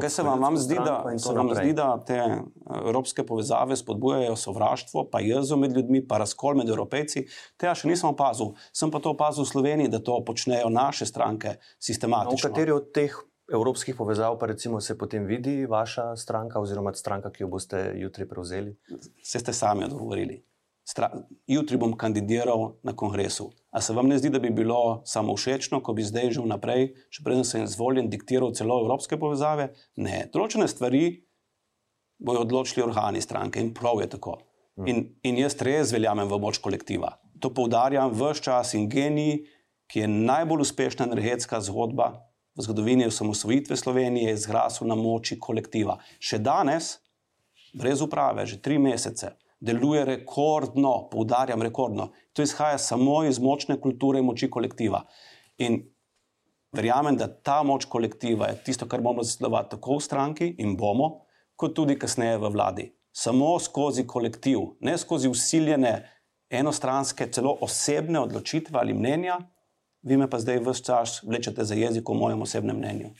[0.00, 2.38] Kaj se vam, vam, zdi, da, se vam zdi, da te eh,
[2.80, 7.26] evropske povezave spodbujajo sovraštvo, pa jezo med ljudmi, pa razkol med evropejci?
[7.60, 8.54] Tega še nisem opazil.
[8.72, 12.40] Sem pa to opazil v Sloveniji, da to počnejo naše stranke sistematično.
[12.40, 13.20] No, v kateri od teh
[13.52, 18.28] evropskih povezav pa recimo se potem vidi vaša stranka oziroma stranka, ki jo boste jutri
[18.28, 18.76] prevzeli?
[19.22, 20.42] Se ste sami odgovorili.
[20.84, 21.10] Stra
[21.46, 23.52] jutri bom kandidiral na kongresu.
[23.70, 26.88] A se vam ne zdi, da bi bilo samo všečno, ko bi zdaj že vnaprej,
[27.10, 29.70] še preden sem izvoljen, diktiral celo evropske povezave?
[29.96, 31.04] Ne, določene stvari
[32.18, 34.40] bojo odločili organi stranke in prav je tako.
[34.76, 34.88] Hmm.
[34.88, 37.14] In, in jaz res verjamem v moč kolektiva.
[37.42, 39.44] To poudarjam vse čas in genij,
[39.92, 42.14] ki je najbolj uspešna energetska zgodba
[42.56, 45.98] v zgodovini osamosvojitve Slovenije izrasil na moči kolektiva.
[46.20, 46.98] Še danes,
[47.72, 52.10] brez uprave, že tri mesece, deluje rekordno, poudarjam rekordno.
[52.32, 55.04] To izhaja samo iz močne kulture in moči kolektiva.
[55.62, 55.80] In
[56.76, 61.12] verjamem, da ta moč kolektiva je tisto, kar bomo zasledovali tako v stranki in bomo,
[61.56, 62.88] kot tudi kasneje v vladi.
[63.12, 65.92] Samo skozi kolektiv, ne skozi usiljene
[66.52, 69.38] enostranske, celo osebne odločitve ali mnenja,
[70.02, 73.12] vi me pa zdaj vse čas vlečete za jezik, v mojem osebnem mnenju.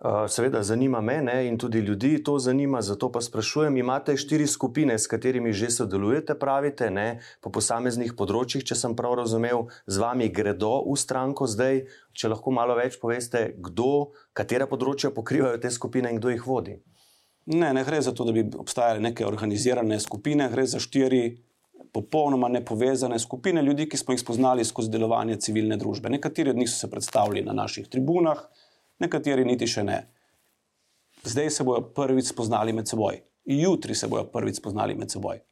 [0.00, 4.46] Uh, seveda, zanima me ne, in tudi ljudi to zanima, zato pa sprašujem, imate štiri
[4.46, 10.00] skupine, s katerimi že sodelujete, pravite, ne, po posameznih področjih, če sem prav razumel, z
[10.00, 11.84] vami gredo v stranko zdaj.
[12.16, 16.80] Če lahko malo več poveste, kdo, katera področja pokrivajo te skupine in kdo jih vodi.
[17.52, 21.42] Ne, ne gre za to, da bi obstajale neke organizirane skupine, gre za štiri
[21.92, 26.10] popolnoma nepovezane skupine ljudi, ki smo jih spoznali skozi delovanje civilne družbe.
[26.10, 28.38] Nekateri od njih so se predstavili na naših tribunah,
[28.98, 30.00] nekateri niti še ne.
[31.24, 35.42] Zdaj se bodo prvič spoznali med seboj, jutri se bodo prvič spoznali med seboj.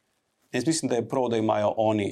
[0.53, 2.09] Jaz mislim, da je prav, da imajo oni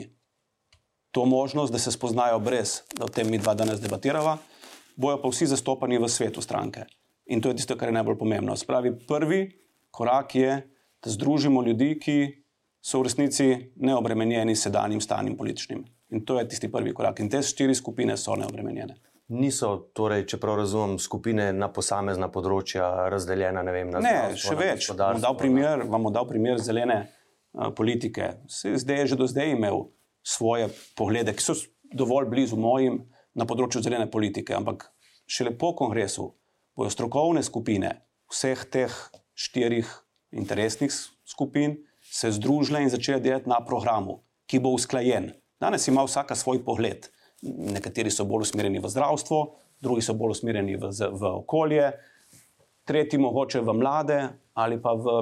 [1.12, 4.38] to možnost, da se spoznajo brez, da o tem mi dva danes debatirava,
[4.96, 6.86] bojo pa vsi zastopani v svetu stranke.
[7.26, 8.56] In to je tisto, kar je najbolj pomembno.
[8.56, 9.42] Spravi, prvi
[9.92, 10.52] korak je,
[11.04, 12.18] da združimo ljudi, ki
[12.82, 15.84] so v resnici neobremenjeni s sedanjim stanjem političnim.
[16.10, 17.20] In to je tisti prvi korak.
[17.20, 18.96] In te štiri skupine so neobremenjene.
[19.28, 23.64] Niso, torej, če prav razumem, skupine na posamezna področja razdeljene.
[23.68, 24.88] Ne, vem, na ne še več.
[24.94, 28.38] Vam dal primer, vam dal primer zelene uh, politike.
[28.48, 29.90] Zdaj je že do zdaj imel
[30.24, 31.58] svoje poglede, ki so
[31.92, 33.02] dovolj blizu mojim
[33.36, 34.56] na področju zelene politike.
[34.56, 34.88] Ampak
[35.28, 36.30] šele po kongresu
[36.78, 37.92] bodo strokovne skupine
[38.32, 38.96] vseh teh
[39.36, 39.92] štirih
[40.32, 40.92] interesnih
[41.28, 41.78] skupin
[42.18, 45.32] se združile in začele delati na programu, ki bo usklajen.
[45.62, 47.10] Danes ima vsaka svoj pogled.
[47.46, 49.42] Nekateri so bolj usmerjeni v zdravstvo,
[49.82, 51.92] drugi so bolj usmerjeni v, v okolje,
[52.90, 54.22] tretji mogoče v mlade
[54.58, 55.22] ali pa v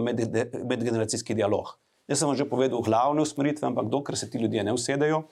[0.63, 1.73] medgeneracijski dialog.
[2.07, 5.25] Jaz sem vam že povedal glavne usmeritve, ampak dokler se ti ljudje ne usedejo,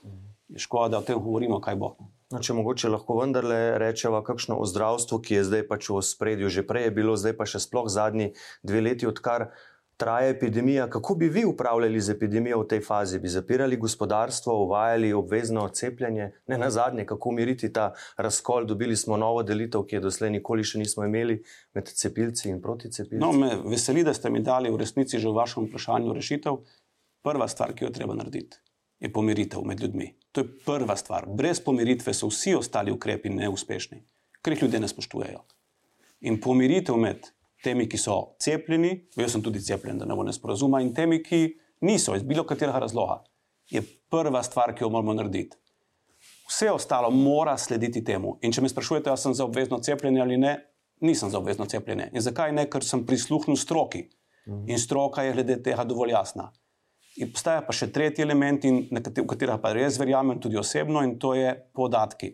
[0.50, 1.96] je škoda, da o tem govorimo, kaj bo.
[2.34, 6.50] No, če mogoče lahko vendarle rečemo, kakšno o zdravstvu, ki je zdaj pač v spredju,
[6.50, 8.34] že prej je bilo, zdaj pa še sploh zadnji
[8.66, 9.54] dve leti, odkar
[9.98, 10.90] traja epidemija.
[10.90, 13.20] Kako bi vi upravljali z epidemijo v tej fazi?
[13.20, 16.32] Bi zapirali gospodarstvo, uvajali obvezno cepljenje?
[16.48, 18.66] Ne na zadnje, kako umiriti ta razkol?
[18.66, 21.42] Dobili smo novo delitev, ki je doslej nikoli še nismo imeli
[21.74, 23.22] med cepilci in proticepilci.
[23.22, 26.60] No, me veseli, da ste mi dali v resnici že v vašem vprašanju rešitev.
[27.24, 28.58] Prva stvar, ki jo treba narediti,
[29.00, 30.10] je pomiritev med ljudmi.
[30.32, 31.30] To je prva stvar.
[31.30, 34.02] Brez pomiritve so vsi ostali ukrepi neuspešni,
[34.42, 35.44] ker jih ljudje ne spoštujejo.
[36.28, 37.30] In pomiritev med
[37.64, 41.46] temi, ki so cepljeni, jaz sem tudi cepljen, da ne bo nesporazuma, in temi, ki
[41.88, 43.22] niso iz bilo katerega razloga,
[43.72, 45.58] je prva stvar, ki jo moramo narediti.
[46.48, 48.38] Vse ostalo mora slediti temu.
[48.44, 50.58] In če me sprašujete, ali sem za obvezno cepljenje ali ne,
[51.04, 52.10] nisem za obvezno cepljenje.
[52.14, 52.68] In zakaj ne?
[52.72, 54.04] Ker sem prisluhnil stroki.
[54.68, 56.50] In stroka je glede tega dovolj jasna.
[57.18, 61.16] In obstaja pa še tretji element, in v katerega pa res verjamem, tudi osebno, in
[61.20, 62.34] to je podatki.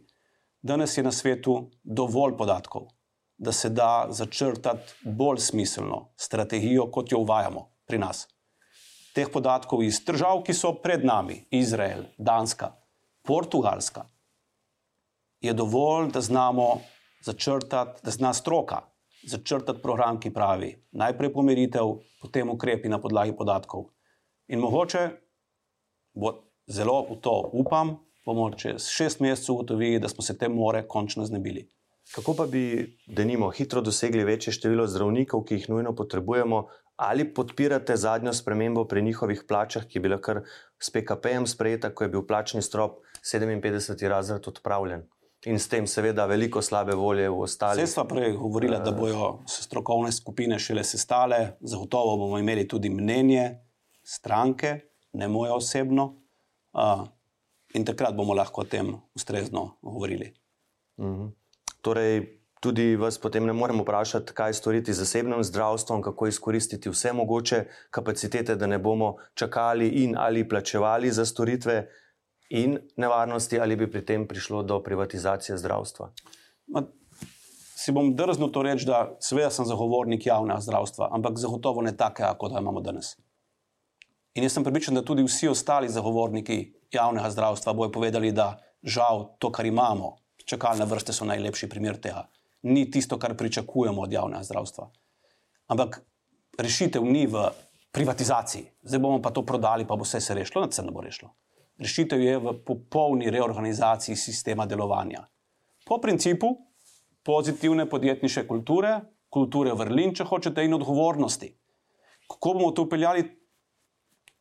[0.62, 2.90] Danes je na svetu dovolj podatkov
[3.40, 8.28] da se da začrtati bolj smiselno strategijo, kot jo uvajamo pri nas.
[9.16, 12.74] Teh podatkov iz držav, ki so pred nami, Izrael, Danska,
[13.24, 14.06] Portugalska,
[15.42, 16.82] je dovolj, da znamo
[17.26, 18.82] začrtati, da zna stroka
[19.24, 23.88] začrtati program, ki pravi najprej pomiritev, potem ukrepi na podlagi podatkov.
[24.48, 25.10] In mogoče
[26.14, 26.36] bo
[26.68, 31.26] zelo v to upam, bomo čez šest mesecev ugotovili, da smo se te more končno
[31.26, 31.70] znebili.
[32.16, 37.34] Kako pa bi, da nimo, hitro dosegli večje število zdravnikov, ki jih nujno potrebujemo, ali
[37.34, 40.42] podpirate zadnjo spremembo pri njihovih plačah, ki je bila kar
[40.80, 43.00] s PKP-jem sprejeta, ko je bil plačni strop
[43.34, 44.08] 57.
[44.08, 45.06] razred odpravljen?
[45.46, 47.80] In s tem, seveda, veliko slabe volje v ostalih.
[47.80, 53.46] Sredstva prej govorila, da bodo se strokovne skupine šele sestale, zagotovo bomo imeli tudi mnenje
[54.04, 54.74] stranke,
[55.14, 56.10] ne moje osebno,
[56.74, 57.08] uh,
[57.74, 60.34] in takrat bomo lahko o tem ustrezno govorili.
[61.00, 61.39] Mhm.
[61.82, 67.14] Torej, tudi vas potem ne moremo vprašati, kaj storiti z zasebnim zdravstvom, kako izkoristiti vse
[67.14, 71.88] mogoče kapacitete, da ne bomo čakali in ali plačevali za storitve,
[72.50, 76.10] in nevarnosti, ali bi pri tem prišlo do privatizacije zdravstva.
[76.68, 76.84] Ma,
[77.76, 82.26] si bom drznil to reči, da seveda sem zagovornik javnega zdravstva, ampak zagotovo ne take,
[82.38, 83.16] kot ga imamo danes.
[84.34, 89.36] In jaz sem pripričan, da tudi vsi ostali zagovorniki javnega zdravstva bojo povedali, da žal
[89.40, 90.18] to, kar imamo,
[90.50, 92.26] čakalne vrste so najlepši primer tega.
[92.66, 94.90] Ni tisto, kar pričakujemo od javnega zdravstva.
[95.70, 96.02] Ampak
[96.58, 97.50] rešitev ni v
[97.92, 98.66] privatizaciji.
[98.84, 101.32] Zdaj bomo pa to prodali, pa bo vse se rešilo, da se ne bo rešilo.
[101.80, 105.24] Rešitev je v popolni reorganizaciji sistema delovanja.
[105.86, 106.58] Po principu
[107.24, 111.54] pozitivne podjetniške kulture, kulture vrlin, če hočete, in odgovornosti.
[112.30, 113.24] Kako bomo to upeljali,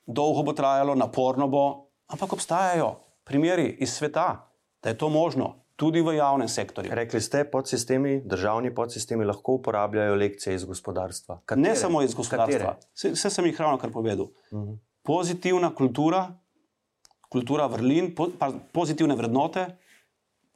[0.07, 1.64] dolgo bo trajalo, naporno bo,
[2.09, 2.97] ampak obstajajo
[3.29, 4.49] primeri iz sveta,
[4.83, 6.90] da je to možno tudi v javnem sektorju.
[6.90, 11.38] Rekli ste, podsistemi, državni podsistemi lahko uporabljajo lekcije iz gospodarstva.
[11.44, 11.62] Katere?
[11.62, 12.74] Ne samo iz gospodarstva.
[12.90, 14.26] Vse, vse sem jih ravno kar povedal.
[14.26, 14.68] Uh mhm.
[14.68, 14.78] -huh.
[15.06, 16.26] Pozitivna kultura,
[17.28, 19.66] kultura vrlin, po, pa, pozitivne vrednote,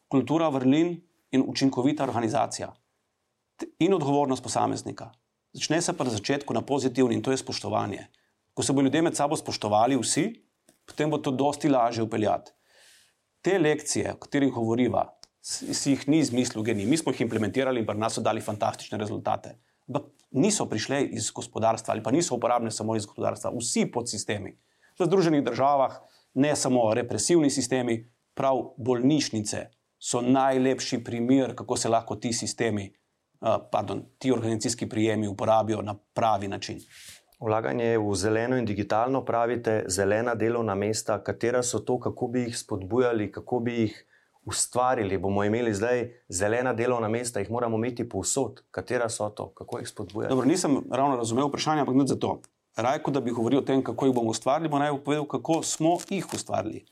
[0.09, 2.73] kultura vrlin in učinkovita organizacija.
[3.79, 5.11] In odgovornost posameznika.
[5.53, 8.07] Začne se pa na začetku na pozitivni in to je spoštovanje.
[8.55, 10.45] Ko se bodo ljudje med sabo spoštovali, vsi,
[10.87, 12.53] potem bo to dosti lažje upeljati
[13.43, 15.07] te lekcije, o katerih govoriva,
[15.43, 16.87] si jih ni izmislil genij.
[16.87, 19.57] Mi smo jih implementirali in pri nas so dali fantastične rezultate.
[19.89, 23.51] Ampak niso prišle iz gospodarstva ali pa niso uporabne samo iz gospodarstva.
[23.59, 24.55] Vsi podsistemi.
[24.99, 25.99] V Združenih državah,
[26.35, 29.67] ne samo represivni sistemi, prav bolnišnice
[29.99, 32.89] so najlepši primer, kako se lahko ti sistemi,
[33.41, 36.81] uh, pardon, ti organizacijski prijemi uporabijo na pravi način.
[37.43, 42.59] Vlaganje v zeleno in digitalno, pravite, zelena delovna mesta, katera so to, kako bi jih
[42.59, 43.97] spodbujali, kako bi jih
[44.47, 45.19] ustvarili.
[45.19, 48.63] Bomo imeli zdaj zelena delovna mesta, jih moramo imeti povsod.
[48.71, 50.31] Katera so to, kako jih spodbujati?
[50.31, 52.41] Dobro, nisem ravno razumel vprašanja, ampak ne za to.
[52.77, 55.97] Rajko, da bi govoril o tem, kako jih bomo ustvarili, bo naj povedal, kako smo
[56.11, 56.85] jih ustvarili.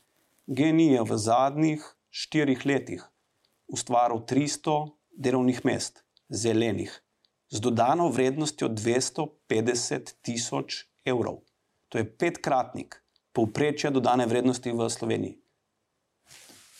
[0.47, 3.07] Genij je v zadnjih štirih letih
[3.71, 6.91] ustvaril 300 delovnih mest, zelenih
[7.51, 11.43] z dodano vrednostjo 250 tisoč evrov.
[11.91, 13.03] To je petkratnik
[13.35, 15.35] povprečja dodane vrednosti v Sloveniji.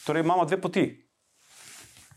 [0.05, 0.86] Torej imamo dve poti.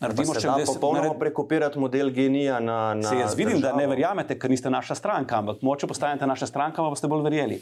[0.00, 0.66] Naredimo še nekaj.
[0.74, 1.20] Popolnoma nared...
[1.20, 2.94] prekopirati model genija na.
[2.98, 3.74] na Se jaz vidim, državo.
[3.74, 7.24] da ne verjamete, ker niste naša stranka, ampak moče postanete naša stranka, pa boste bolj
[7.26, 7.60] verjeli.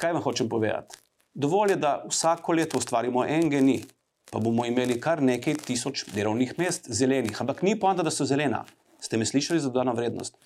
[0.00, 1.00] Kaj vam hočem povedati?
[1.34, 3.82] Dovolj je, da vsako leto ustvarimo en genij,
[4.30, 7.34] pa bomo imeli kar nekaj tisoč delovnih mest zelenih.
[7.40, 8.62] Ampak ni poanta, da so zelena.
[9.04, 10.38] Ste me slišali za dodano vrednost?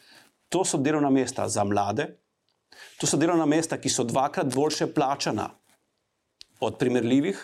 [0.49, 2.09] To so delovna mesta za mlade,
[2.99, 5.51] To so delovna mesta, ki so dvakrat boljše plačana
[6.61, 7.38] od primerljivih,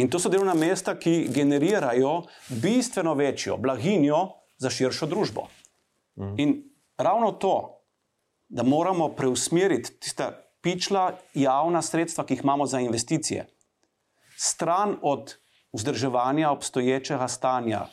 [0.00, 2.22] in to so delovna mesta, ki generirajo
[2.62, 5.48] bistveno večjo blaginjo za širšo družbo.
[6.16, 6.34] Mm.
[6.40, 6.54] In
[6.96, 7.54] ravno to,
[8.48, 10.30] da moramo preusmeriti tista
[10.60, 13.46] pičla javna sredstva, ki jih imamo za investicije,
[14.36, 15.36] stran od
[15.72, 17.86] vzdrževanja obstoječega stanja,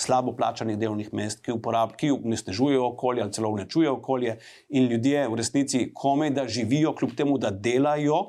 [0.00, 4.36] slabo plačanih delovnih mest, ki, uporab, ki unesnežujejo okolje ali celo uničujejo okolje,
[4.68, 8.20] in ljudje v resnici komaj da živijo, kljub temu, da delajo,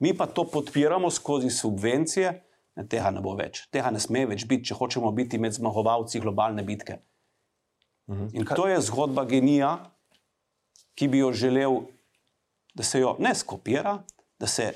[0.00, 2.32] mi pa to podpiramo skozi subvencije.
[2.76, 6.22] Ne, tega ne bo več, tega ne sme več biti, če hočemo biti med zmagovalci
[6.22, 7.00] globalne bitke.
[8.10, 8.30] Mhm.
[8.34, 9.74] In to je zgodba genija,
[10.94, 11.82] ki bi jo želel,
[12.74, 13.98] da se jo ne skopira,
[14.38, 14.72] da se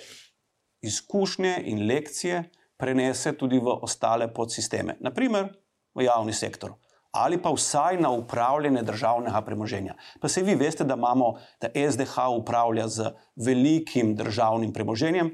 [0.85, 2.43] izkušnje in lekcije
[2.77, 4.97] prenese tudi v ostale podsisteme.
[5.01, 5.49] Naprimer,
[5.95, 6.75] v javni sektor
[7.15, 9.95] ali pa vsaj na upravljanje državnega premoženja.
[10.21, 15.31] Pa se vi veste, da imamo, da SDH upravlja z velikim državnim premoženjem.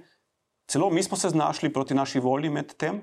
[0.69, 3.01] Celo mi smo se znašli proti naši volji med tem,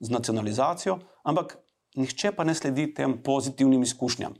[0.00, 1.58] z nacionalizacijo, ampak
[1.96, 4.34] nihče pa ne sledi tem pozitivnim izkušnjam,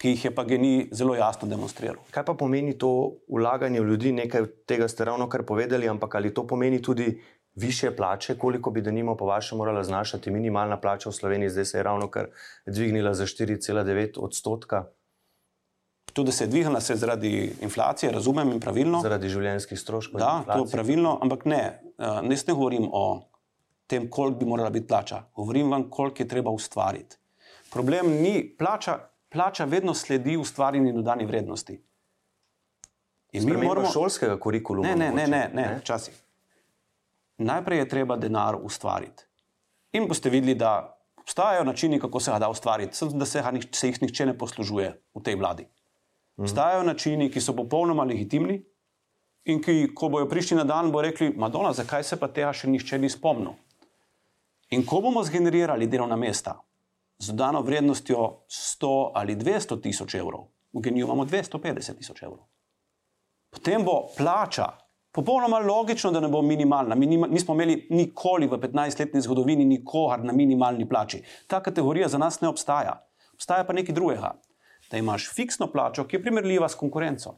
[0.00, 2.00] ki jih je pa genij zelo jasno demonstriral.
[2.10, 4.12] Kaj pa pomeni to vlaganje v ljudi?
[4.16, 7.12] Nekaj tega ste ravno kar povedali, ampak ali to pomeni tudi
[7.54, 11.78] više plače, koliko bi denimo po vašem morala znašati minimalna plača v Sloveniji, zdaj se
[11.78, 12.26] je ravno kar
[12.66, 14.84] dvignila za 4,9 odstotka.
[16.12, 19.00] Tudi da se je dvignila se zaradi inflacije, razumem in pravilno.
[19.00, 20.20] Zaradi življenjskih stroškov.
[20.20, 23.22] Da, to je pravilno, ampak ne, eh, ne, ne govorim o
[23.86, 25.22] tem, koliko bi morala biti plača.
[25.34, 27.16] Govorim vam, koliko je treba ustvariti.
[27.72, 31.80] Problem ni, plača, plača vedno sledi ustvarjeni dodani vrednosti.
[33.32, 34.88] In mi moramo šolskega kurikuluma.
[34.88, 36.22] Ne, ne, ne, ne, ne, včasih
[37.38, 39.24] najprej je treba denar ustvariti.
[39.92, 43.52] In boste videli, da obstajajo načini, kako se ga da ustvariti, sem, da se, ga,
[43.72, 45.62] se jih nihče ne poslužuje v tej vladi.
[45.62, 46.44] Mhm.
[46.44, 48.62] Obstajajo načini, ki so popolnoma legitimni
[49.44, 52.70] in ki, ko bojo prišli na dan, bo rekli: Madonna, zakaj se pa tega še
[52.70, 53.54] nihče ni spomnil?
[54.72, 56.56] In ko bomo zgenerirali delovna mesta
[57.18, 62.46] z dodano vrednostjo 100 ali 200 tisoč evrov, v geniju imamo 250 tisoč evrov,
[63.52, 64.72] potem bo plača
[65.12, 66.94] Popolnoma logično, da ne bo minimalna.
[66.94, 71.20] Minima, nismo imeli nikoli v 15-letni zgodovini nikogar na minimalni plači.
[71.46, 72.94] Ta kategorija za nas ne obstaja.
[73.34, 74.32] Obstaja pa nekaj drugega.
[74.90, 77.34] Da imaš fiksno plačo, ki je primerljiva s konkurenco,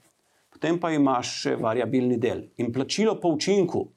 [0.51, 2.47] potem pa imaš še variabilni del.
[2.63, 3.89] In plačilo po učinku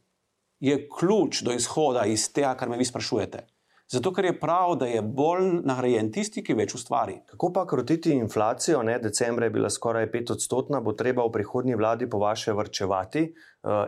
[0.59, 3.45] je ključ do izhoda iz tega, kar me vi sprašujete.
[3.87, 7.21] Zato, ker je prav, da je bolj nagrajen tisti, ki več ustvari.
[7.31, 8.81] Kako pa krotiti inflacijo?
[8.83, 8.97] Ne?
[8.99, 13.29] Decembra je bila skoraj 5 odstotna, bo treba v prihodnji vladi po vaše vrčevati,
[13.63, 13.85] uh,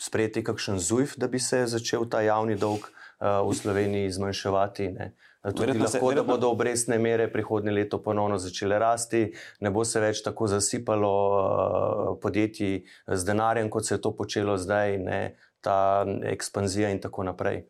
[0.00, 4.88] sprejeti kakšen ZUJF, da bi se začel ta javni dolg uh, v Sloveniji zmanjševati.
[4.96, 5.12] Ne?
[5.44, 9.26] Tudi lahko, se, da bodo obrestne mere prihodnje leto ponovno začele rasti,
[9.60, 12.80] ne bo se več tako zasipalo uh, podjetij
[13.12, 15.20] z denarjem, kot se je to počelo zdaj, ne?
[15.64, 17.62] ta ekspanzija in tako naprej.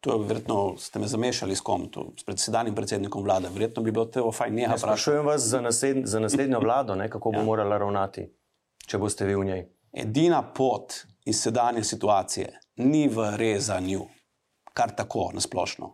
[0.00, 3.48] To je verjetno, ste me zamešali s kom, to, s predsedanjem predsednikom vlade.
[3.52, 4.78] Verjetno bi bilo to fajn nekaj.
[4.78, 7.44] Sprašujem vas za, nasled, za naslednjo vlado, ne, kako bo ja.
[7.44, 8.24] morala ravnati,
[8.86, 9.66] če boste vi v njej.
[9.92, 14.06] Edina pot iz sedanje situacije ni v rezanju,
[14.72, 15.92] kar tako nasplošno.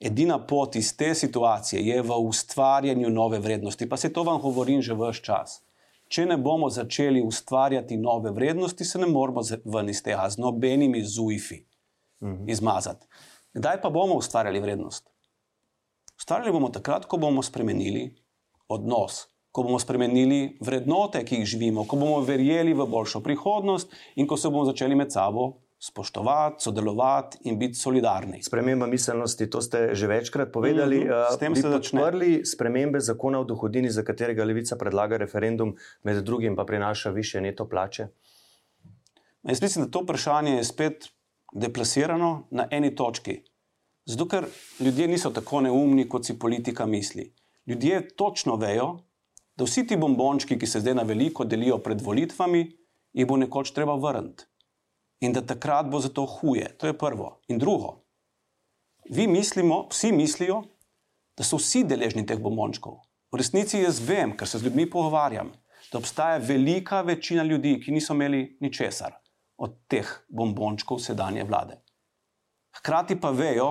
[0.00, 3.88] Edina pot iz te situacije je v ustvarjanju nove vrednosti.
[3.88, 5.62] Pa se to vam govorim že vse čas.
[6.08, 11.04] Če ne bomo začeli ustvarjati nove vrednosti, se ne moramo ven iz tega z nobenimi
[11.04, 11.62] zuifi
[12.22, 12.48] mhm.
[12.48, 13.06] izmazati.
[13.54, 15.10] Kdaj pa bomo ustvarjali vrednost?
[16.16, 18.14] Ustvarjali bomo takrat, ko bomo spremenili
[18.68, 24.26] odnos, ko bomo spremenili vrednote, ki jih živimo, ko bomo verjeli v boljšo prihodnost in
[24.26, 28.42] ko se bomo začeli med sabo spoštovati, sodelovati in biti solidarni.
[28.42, 31.04] Sprememba miselnosti, to ste že večkrat povedali.
[31.04, 31.34] Mm -hmm.
[31.34, 36.56] S tem ste podprli spremembe zakona o dohodini, za katerega levica predlaga referendum, med drugim
[36.56, 38.06] pa prinaša više neto plače.
[39.42, 41.08] Jaz mislim, da to vprašanje je spet
[41.52, 43.42] deplasirano na eni točki.
[44.04, 44.46] Zato, ker
[44.80, 47.32] ljudje niso tako neumni, kot si politika misli.
[47.66, 48.96] Ljudje točno vejo,
[49.56, 52.64] da vsi ti bombončki, ki se zdaj na veliko delijo pred volitvami,
[53.12, 54.48] jih bo nekoč treba vrniti.
[55.22, 56.72] In da takrat bo za to huje.
[56.78, 57.42] To je prvo.
[57.48, 58.00] In drugo,
[59.10, 60.62] vi mislimo, vsi mislijo,
[61.38, 62.98] da so vsi deležni teh bombončkov.
[63.32, 65.52] V resnici jaz vem, ker se z ljudmi pogovarjam,
[65.92, 69.21] da obstaja velika večina ljudi, ki niso imeli ničesar
[69.62, 71.78] od teh bombončkov sedanje vlade.
[72.78, 73.70] Hkrati pa vejo,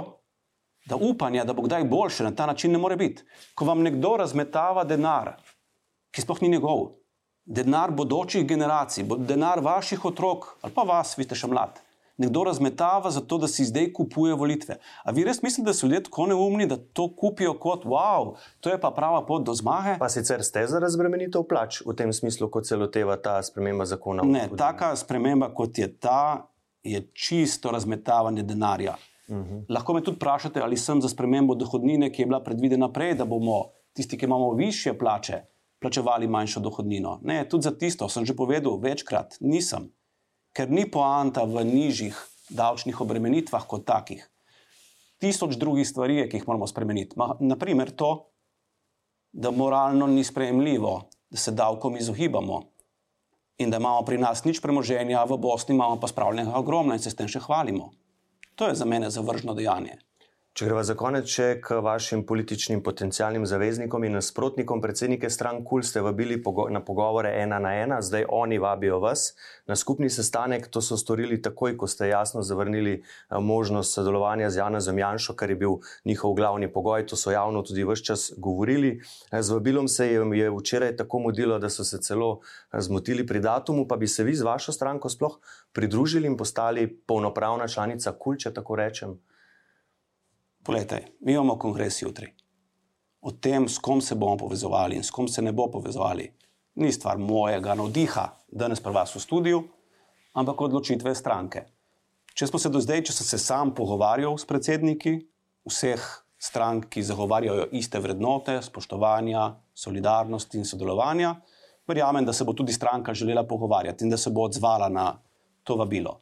[0.85, 3.23] da upanja, da bo kdaj boljše, na ta način ne more biti.
[3.55, 5.35] Ko vam nekdo razmetava denar,
[6.11, 6.87] ki sploh ni njegov,
[7.45, 11.81] denar bodočih generacij, denar vaših otrok ali pa vas, vi ste še mlad,
[12.17, 14.77] Nekdo razmetava zato, da si zdaj kupuje volitve.
[15.03, 18.69] A vi res mislite, da so ljudje tako neumni, da to kupijo kot wow, to
[18.69, 19.97] je pa prava pot do zmage?
[19.99, 24.23] Pa sicer ste za razbremenitev plač v tem smislu, kot se loteva ta sprememba zakona?
[24.27, 26.47] Ne, taka sprememba, kot je ta,
[26.83, 28.95] je čisto razmetavanje denarja.
[29.27, 29.63] Uh -huh.
[29.69, 33.25] Lahko me tudi vprašate, ali sem za spremembo dohodnine, ki je bila predvidena prej, da
[33.25, 35.41] bomo tisti, ki imamo više plače,
[35.79, 37.19] plačevali manjšo dohodnino.
[37.23, 39.91] Ne, tudi za tisto sem že povedal večkrat, nisem
[40.53, 42.17] ker ni poanta v nižjih
[42.51, 44.23] davčnih obremenitvah kot takih.
[45.21, 47.15] Tisoč drugih stvari je, ki jih moramo spremeniti.
[47.39, 48.31] Naprimer to,
[49.31, 52.63] da moralno ni sprejemljivo, da se davkom izogibamo
[53.61, 57.11] in da imamo pri nas nič premoženja, v Bosni imamo pa spravljenega ogromno in se
[57.13, 57.91] s tem še hvalimo.
[58.57, 59.99] To je za mene zavržno dejanje.
[60.51, 65.85] Če greva za konec še k vašim političnim potencijalnim zaveznikom in nasprotnikom, predsednike strank KUL
[65.87, 66.35] ste vabili
[66.75, 69.29] na pogovore ena na ena, zdaj oni vabijo vas
[69.71, 70.67] na skupni sestanek.
[70.75, 75.55] To so storili takoj, ko ste jasno zavrnili eh, možnost sodelovanja z Janom Janšo, kar
[75.55, 77.07] je bil njihov glavni pogoj.
[77.07, 78.97] To so javno tudi vse čas govorili.
[79.31, 83.23] Eh, z vabilom se je, je včeraj tako mudilo, da so se celo eh, zmotili
[83.25, 85.39] pri datumu, pa bi se vi z vašo stranko sploh
[85.71, 89.21] pridružili in postali polnopravna članica KUL, če tako rečem.
[90.63, 92.27] Poglejte, mi imamo kongres jutri.
[93.21, 96.27] O tem, s kom se bomo povezovali in s kom se ne bo povezovali,
[96.75, 99.61] ni stvar mojega navdiha, danes pa vas v studiu,
[100.33, 101.65] ampak odločitve stranke.
[102.33, 105.17] Če smo se do zdaj, če sem se sam pogovarjal s predsedniki
[105.67, 106.05] vseh
[106.41, 111.35] strank, ki zagovarjajo iste vrednote, spoštovanja, solidarnosti in sodelovanja,
[111.89, 115.11] verjamem, da se bo tudi stranka želela pogovarjati in da se bo odzvala na
[115.63, 116.19] to vabilo.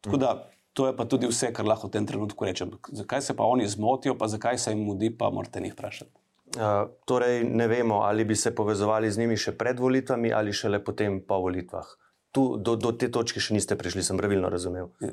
[0.00, 0.34] Tako da
[0.78, 2.70] To je pa tudi vse, kar lahko v tem trenutku rečem.
[2.94, 6.12] Zakaj se pa oni zmotijo, pa zakaj se jim mudi, pa morate njih vprašati.
[6.50, 10.82] Uh, torej, ne vemo, ali bi se povezovali z njimi še pred volitvami ali šele
[10.84, 11.86] potem po volitvah.
[12.30, 14.90] Tu, do, do te točke še niste prišli, sem pravilno razumel.
[15.02, 15.10] Ja,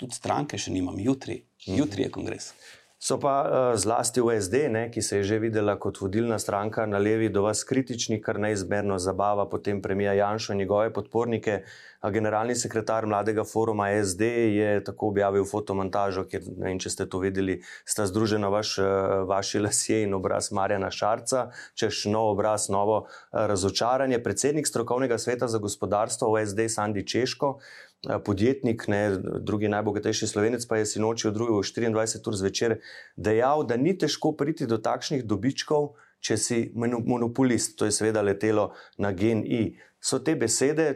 [0.00, 2.52] tudi stranke še nimam, jutri, jutri je kongres.
[2.52, 2.81] Uh -huh.
[3.02, 6.86] So pa uh, zlasti v SD, ne, ki se je že videla kot vodilna stranka
[6.86, 11.64] na levi, do vas kritični, kar neizmerno zabava potem premija Janša in njegove podpornike.
[12.02, 14.22] A generalni sekretar mladega foruma SD
[14.54, 19.26] je tako objavil fotomontažo, kjer ne vem, če ste to videli, sta združena vaš, uh,
[19.26, 23.08] vaši lasje in obraz Marjana Šarca, češ nov obraz, novo uh,
[23.50, 24.22] razočaranje.
[24.22, 27.56] Predsednik strokovnega sveta za gospodarstvo v SD, Sandi Češko.
[28.02, 32.80] Podjetnik, ne, drugi najbogatejši slovenec, pa je sinoči v 24 ur zvečer
[33.16, 37.76] dejal, da ni težko priti do takšnih dobičkov, če si monopolist.
[37.78, 39.78] To je seveda letelo na GNI.
[40.02, 40.88] So te besede,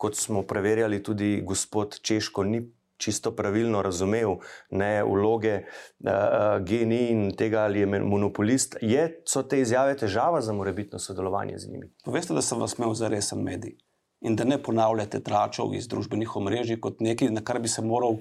[0.00, 2.62] kot smo preverjali, tudi gospod Češko ni
[2.98, 4.40] čisto pravilno razumel,
[4.70, 6.10] ne vloge uh,
[6.64, 8.80] GNI in tega, ali je monopolist.
[8.80, 11.92] Je, so te izjave težava za morebitno sodelovanje z njimi?
[12.04, 13.76] Poveste, da sem vas imel za resen medij
[14.20, 18.18] in da ne ponavljate tračov iz družbenih omrežij kot nekaj, na kar bi se moral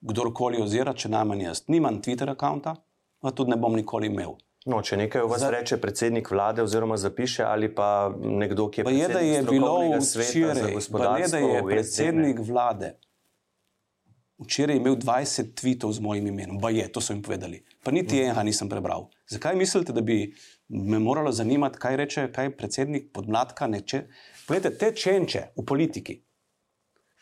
[0.00, 1.64] kdorkoli ozirati, če najmanj jaz.
[1.68, 2.76] Nimam Twitter-računa,
[3.20, 4.38] pa tudi ne bom nikoli imel.
[4.68, 8.96] No, če nekaj vas Zdaj, reče predsednik vlade, oziroma zapiše, ali pa nekdo, ki je
[8.96, 10.74] je, da je bilo včeraj,
[11.20, 12.98] je, da je predsednik vlade
[14.40, 18.16] včeraj imel 20 tvitev z mojim imenom, pa je, to so jim povedali, pa niti
[18.16, 18.24] mm.
[18.24, 19.08] enega nisem prebral.
[19.28, 20.32] Zakaj mislite, da bi
[20.68, 23.66] me moralo zanimati, kaj reče kaj predsednik podmladka?
[23.66, 24.04] Neče?
[24.50, 26.14] Poglejte, te čenče v politiki.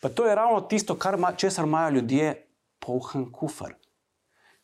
[0.01, 2.31] Pa to je ravno tisto, kar ma, česar imajo ljudje
[2.81, 3.75] polhen kufr.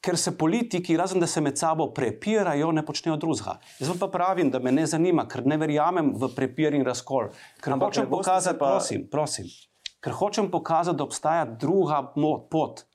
[0.01, 3.59] Ker se politiki, razen da se med sabo prepirajo, ne počnejo drugega.
[3.80, 7.30] Jaz pa pravim, da me ne zanima, ker ne verjamem v prepir in razkol.
[7.61, 8.72] Ker Ampak hočem pokazati, pa...
[8.74, 9.53] prosim, prosim,
[10.01, 12.01] ker hočem pokazati, da obstaja druga
[12.49, 12.88] pot,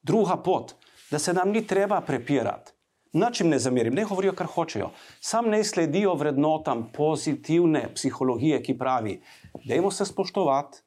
[0.00, 0.72] druga pot,
[1.10, 2.72] da se nam ni treba prepirati.
[3.12, 4.90] Načim ne zamerim, ne govorijo, kar hočejo.
[5.20, 9.18] Sam ne sledijo vrednotam pozitivne psihologije, ki pravi,
[9.64, 10.80] dajmo se spoštovati,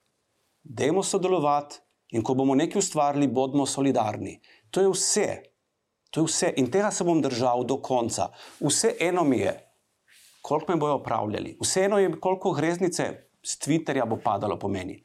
[0.64, 1.78] dajmo sodelovati
[2.12, 4.40] in ko bomo nekaj ustvarili, bodimo solidarni.
[4.72, 5.28] To je vse.
[6.10, 6.54] To je vse.
[6.58, 8.32] In tega se bom držal do konca.
[8.60, 9.54] Vse eno mi je,
[10.42, 13.10] koliko me bojo upravljali, vse eno je, koliko greznice
[13.44, 15.04] z Twitterja bo padalo po meni.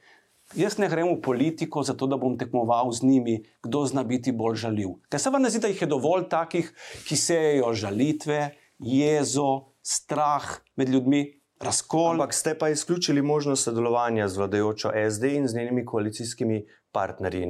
[0.59, 4.57] Jaz ne grem v politiko zato, da bom tekmoval z njimi, kdo zna biti bolj
[4.67, 4.97] žaljiv.
[5.07, 6.73] Ker se vam ne zdi, da jih je dovolj takih,
[7.07, 8.41] ki sejejo žalitve,
[8.79, 12.11] jezo, strah med ljudmi, razkol.
[12.11, 17.49] Ampak ste pa izključili možnost sodelovanja z vladajočo SD in z njenimi koalicijskimi partnerji.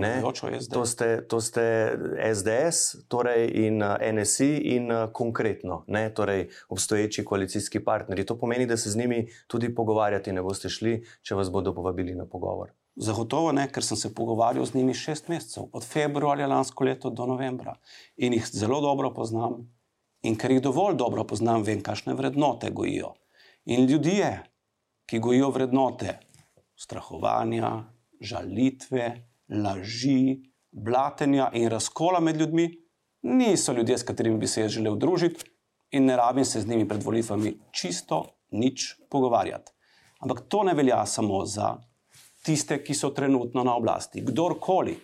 [0.72, 1.96] To ste, to ste
[2.34, 3.82] SDS torej in
[4.14, 6.14] NSI in konkretno, ne?
[6.14, 8.26] torej obstoječi koalicijski partnerji.
[8.26, 12.14] To pomeni, da se z njimi tudi pogovarjati ne boste šli, če vas bodo povabili
[12.14, 12.70] na pogovor.
[13.00, 17.26] Zagotovo ne, ker sem se pogovarjal z njimi šest mesecev, od februarja lansko leto do
[17.26, 17.78] novembra
[18.16, 19.62] in jih zelo dobro poznam.
[20.22, 23.14] In ker jih dovolj dobro poznam, vem, kakšne vrednote gojijo.
[23.64, 24.28] In ljudje,
[25.08, 26.18] ki gojijo vrednote
[26.76, 27.70] strahovanja,
[28.20, 29.06] žalitve,
[29.48, 32.68] laži, blatenja in razkola med ljudmi,
[33.22, 35.48] niso ljudje, s katerimi bi se jaz želel družiti,
[35.90, 39.72] in ne rabim se z njimi pred volitvami čisto nič pogovarjati.
[40.20, 41.78] Ampak to ne velja samo za
[42.44, 44.22] tiste, ki so trenutno na oblasti.
[44.24, 44.96] Kdorkoli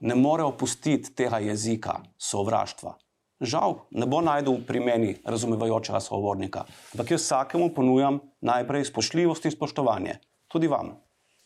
[0.00, 2.94] ne more opustiti tega jezika sovraštva.
[3.40, 9.54] Žal, ne bo najdel pri meni razumevajočega sogovornika, ampak jaz vsakemu ponujam najprej spoštljivost in
[9.54, 10.16] spoštovanje,
[10.50, 10.96] tudi vam.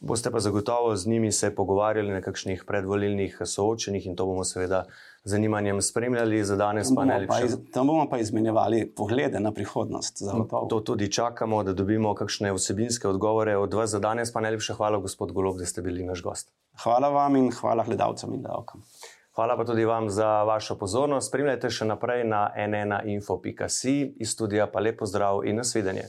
[0.02, 4.84] Boste pa zagotovo z njimi se pogovarjali na kakšnih predvolilnih soočenjih in to bomo seveda
[5.24, 6.44] z zanimanjem spremljali.
[6.44, 7.46] Za danes Tam pa bomo pa, najlepše.
[7.46, 10.18] iz, tam bomo pa izmenjevali poglede na prihodnost.
[10.18, 10.66] zagotovo.
[10.66, 13.90] To tudi čakamo, da dobimo kakšne vsebinske odgovore od vas.
[13.90, 16.50] Za danes pa najlepša hvala, gospod Golob, da ste bili naš gost.
[16.82, 18.82] Hvala vam in hvala gledalcem in gledalkam.
[19.34, 21.28] Hvala pa tudi vam za vašo pozornost.
[21.28, 26.02] Spremljajte še naprej na nnainfo.si iz studija pa lepo zdrav in nasvidenje.